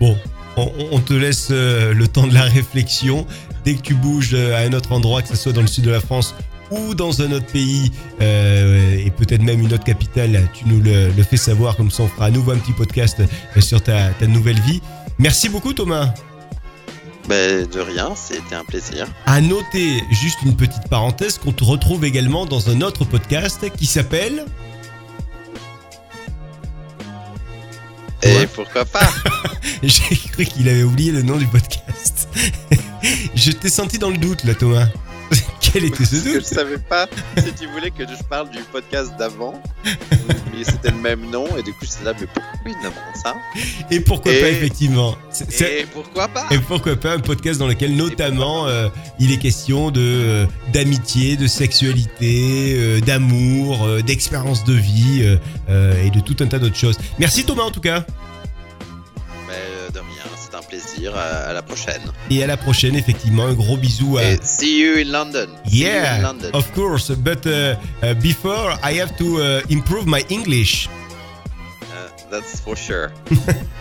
bon, 0.00 0.16
on, 0.56 1.00
te 1.00 1.12
laisse 1.12 1.48
euh, 1.50 1.92
le 1.92 2.08
temps 2.08 2.26
de 2.26 2.34
la 2.34 2.44
réflexion. 2.44 3.26
Dès 3.64 3.74
que 3.74 3.82
tu 3.82 3.94
bouges 3.94 4.34
à 4.34 4.58
un 4.58 4.72
autre 4.72 4.92
endroit, 4.92 5.22
que 5.22 5.28
ce 5.28 5.36
soit 5.36 5.52
dans 5.52 5.60
le 5.60 5.66
sud 5.66 5.84
de 5.84 5.90
la 5.90 6.00
France 6.00 6.34
ou 6.70 6.94
dans 6.94 7.20
un 7.20 7.32
autre 7.32 7.46
pays 7.46 7.92
et 8.20 9.10
peut-être 9.16 9.42
même 9.42 9.60
une 9.60 9.72
autre 9.72 9.84
capitale, 9.84 10.48
tu 10.54 10.66
nous 10.66 10.80
le, 10.80 11.10
fais 11.22 11.36
savoir. 11.36 11.76
Comme 11.76 11.90
ça, 11.90 12.02
on 12.02 12.08
fera 12.08 12.26
à 12.26 12.30
nouveau 12.30 12.52
un 12.52 12.58
petit 12.58 12.72
podcast 12.72 13.22
sur 13.60 13.82
ta, 13.82 14.10
ta 14.10 14.26
nouvelle 14.26 14.60
vie. 14.60 14.80
Merci 15.18 15.48
beaucoup 15.48 15.72
Thomas. 15.72 16.12
Ben, 17.28 17.66
de 17.66 17.80
rien, 17.80 18.14
c'était 18.14 18.54
un 18.54 18.64
plaisir. 18.64 19.06
À 19.26 19.40
noter, 19.40 20.02
juste 20.10 20.38
une 20.44 20.56
petite 20.56 20.88
parenthèse, 20.88 21.38
qu'on 21.38 21.52
te 21.52 21.64
retrouve 21.64 22.04
également 22.04 22.44
dans 22.44 22.68
un 22.70 22.80
autre 22.82 23.04
podcast 23.04 23.70
qui 23.76 23.86
s'appelle... 23.86 24.44
Et 28.22 28.46
pourquoi 28.46 28.86
pas? 28.86 29.06
J'ai 29.82 30.16
cru 30.16 30.46
qu'il 30.46 30.68
avait 30.68 30.82
oublié 30.82 31.12
le 31.12 31.20
nom 31.20 31.36
du 31.36 31.46
podcast. 31.46 32.28
Je 33.34 33.50
t'ai 33.52 33.68
senti 33.68 33.98
dans 33.98 34.08
le 34.08 34.16
doute 34.16 34.44
là, 34.44 34.54
Thomas. 34.54 34.86
Quel 35.60 35.84
était 35.84 36.04
ce 36.04 36.16
doute 36.16 36.34
Je 36.34 36.54
savais 36.54 36.78
pas 36.78 37.08
si 37.38 37.52
tu 37.54 37.66
voulais 37.66 37.90
que 37.90 38.04
je 38.04 38.22
parle 38.24 38.50
du 38.50 38.58
podcast 38.72 39.12
d'avant, 39.18 39.60
mais 40.52 40.64
c'était 40.64 40.90
le 40.90 40.98
même 40.98 41.30
nom, 41.30 41.46
et 41.56 41.62
du 41.62 41.72
coup 41.72 41.82
j'étais 41.82 42.04
là, 42.04 42.12
mais 42.18 42.26
pourquoi 42.26 42.60
il 42.66 42.82
nomme 42.82 42.92
ça? 43.14 43.34
Et 43.90 44.00
pourquoi 44.00 44.32
pas, 44.32 44.48
effectivement. 44.48 45.16
Et 45.60 45.86
pourquoi 45.92 46.28
pas? 46.28 46.46
Et 46.50 46.58
pourquoi 46.58 46.96
pas 46.96 47.14
un 47.14 47.20
podcast 47.20 47.58
dans 47.58 47.66
lequel, 47.66 47.96
notamment, 47.96 48.66
euh, 48.66 48.88
il 49.18 49.32
est 49.32 49.38
question 49.38 49.90
de 49.90 50.00
euh, 50.00 50.46
d'amitié, 50.72 51.36
de 51.36 51.46
sexualité, 51.46 52.74
euh, 52.76 53.00
d'amour, 53.00 53.86
d'expérience 54.06 54.64
de 54.64 54.74
vie, 54.74 55.22
et 55.68 56.10
de 56.10 56.20
tout 56.20 56.36
un 56.40 56.46
tas 56.46 56.58
d'autres 56.58 56.76
choses. 56.76 56.98
Merci 57.18 57.44
Thomas 57.44 57.64
en 57.64 57.70
tout 57.70 57.80
cas 57.80 58.04
plaisir. 60.74 61.16
À, 61.16 61.52
la 61.52 61.62
prochaine. 61.62 62.02
Et 62.30 62.42
à 62.42 62.46
la 62.46 62.56
prochaine, 62.56 62.96
effectivement. 62.96 63.46
Un 63.46 63.54
gros 63.54 63.76
bisou. 63.76 64.18
À... 64.18 64.22
see 64.42 64.80
you 64.80 64.98
in 64.98 65.10
London. 65.10 65.48
Yeah, 65.66 66.20
London. 66.22 66.50
of 66.52 66.72
course. 66.72 67.10
But 67.10 67.46
uh, 67.46 67.76
uh, 68.02 68.14
before, 68.14 68.74
I 68.82 68.94
have 68.94 69.16
to 69.16 69.40
uh, 69.40 69.60
improve 69.70 70.06
my 70.06 70.24
English. 70.30 70.88
Uh, 71.82 72.08
that's 72.30 72.60
for 72.60 72.76
sure. 72.76 73.12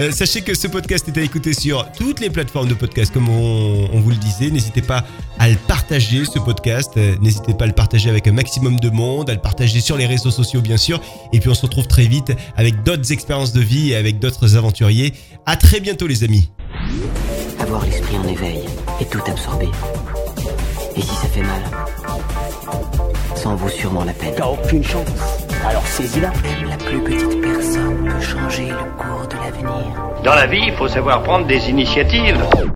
Euh, 0.00 0.10
sachez 0.12 0.40
que 0.40 0.54
ce 0.54 0.66
podcast 0.66 1.06
est 1.08 1.18
à 1.18 1.22
écouter 1.22 1.52
sur 1.52 1.86
toutes 1.92 2.20
les 2.20 2.30
plateformes 2.30 2.68
de 2.68 2.74
podcast, 2.74 3.12
comme 3.12 3.28
on, 3.28 4.00
vous 4.00 4.08
le 4.08 4.16
disait. 4.16 4.50
N'hésitez 4.50 4.80
pas 4.80 5.04
à 5.38 5.50
le 5.50 5.56
partager, 5.56 6.24
ce 6.24 6.38
podcast. 6.38 6.92
Euh, 6.96 7.16
n'hésitez 7.20 7.52
pas 7.52 7.64
à 7.64 7.66
le 7.66 7.74
partager 7.74 8.08
avec 8.08 8.26
un 8.26 8.32
maximum 8.32 8.80
de 8.80 8.88
monde, 8.88 9.28
à 9.28 9.34
le 9.34 9.40
partager 9.40 9.80
sur 9.80 9.98
les 9.98 10.06
réseaux 10.06 10.30
sociaux, 10.30 10.62
bien 10.62 10.78
sûr. 10.78 11.02
Et 11.34 11.40
puis 11.40 11.50
on 11.50 11.54
se 11.54 11.62
retrouve 11.62 11.86
très 11.86 12.06
vite 12.06 12.32
avec 12.56 12.82
d'autres 12.82 13.12
expériences 13.12 13.52
de 13.52 13.60
vie 13.60 13.90
et 13.90 13.96
avec 13.96 14.18
d'autres 14.18 14.56
aventuriers. 14.56 15.12
À 15.44 15.56
très 15.56 15.80
bientôt, 15.80 16.06
les 16.06 16.24
amis. 16.24 16.50
Avoir 17.58 17.84
l'esprit 17.84 18.16
en 18.16 18.26
éveil 18.26 18.60
et 19.02 19.04
tout 19.04 19.20
absorber 19.26 19.68
Et 20.96 21.02
si 21.02 21.08
ça 21.08 21.28
fait 21.28 21.42
mal? 21.42 21.62
Sans 23.40 23.54
vous 23.54 23.70
sûrement 23.70 24.04
la 24.04 24.12
peine. 24.12 24.34
T'as 24.36 24.48
aucune 24.48 24.84
chance. 24.84 25.08
Alors 25.66 25.86
saisis-la. 25.86 26.28
Même 26.28 26.68
la 26.68 26.76
plus 26.76 27.00
petite 27.02 27.40
personne 27.40 28.04
peut 28.06 28.20
changer 28.20 28.68
le 28.68 29.02
cours 29.02 29.26
de 29.28 29.36
l'avenir. 29.36 30.22
Dans 30.22 30.34
la 30.34 30.46
vie, 30.46 30.64
il 30.66 30.74
faut 30.74 30.88
savoir 30.88 31.22
prendre 31.22 31.46
des 31.46 31.70
initiatives. 31.70 32.38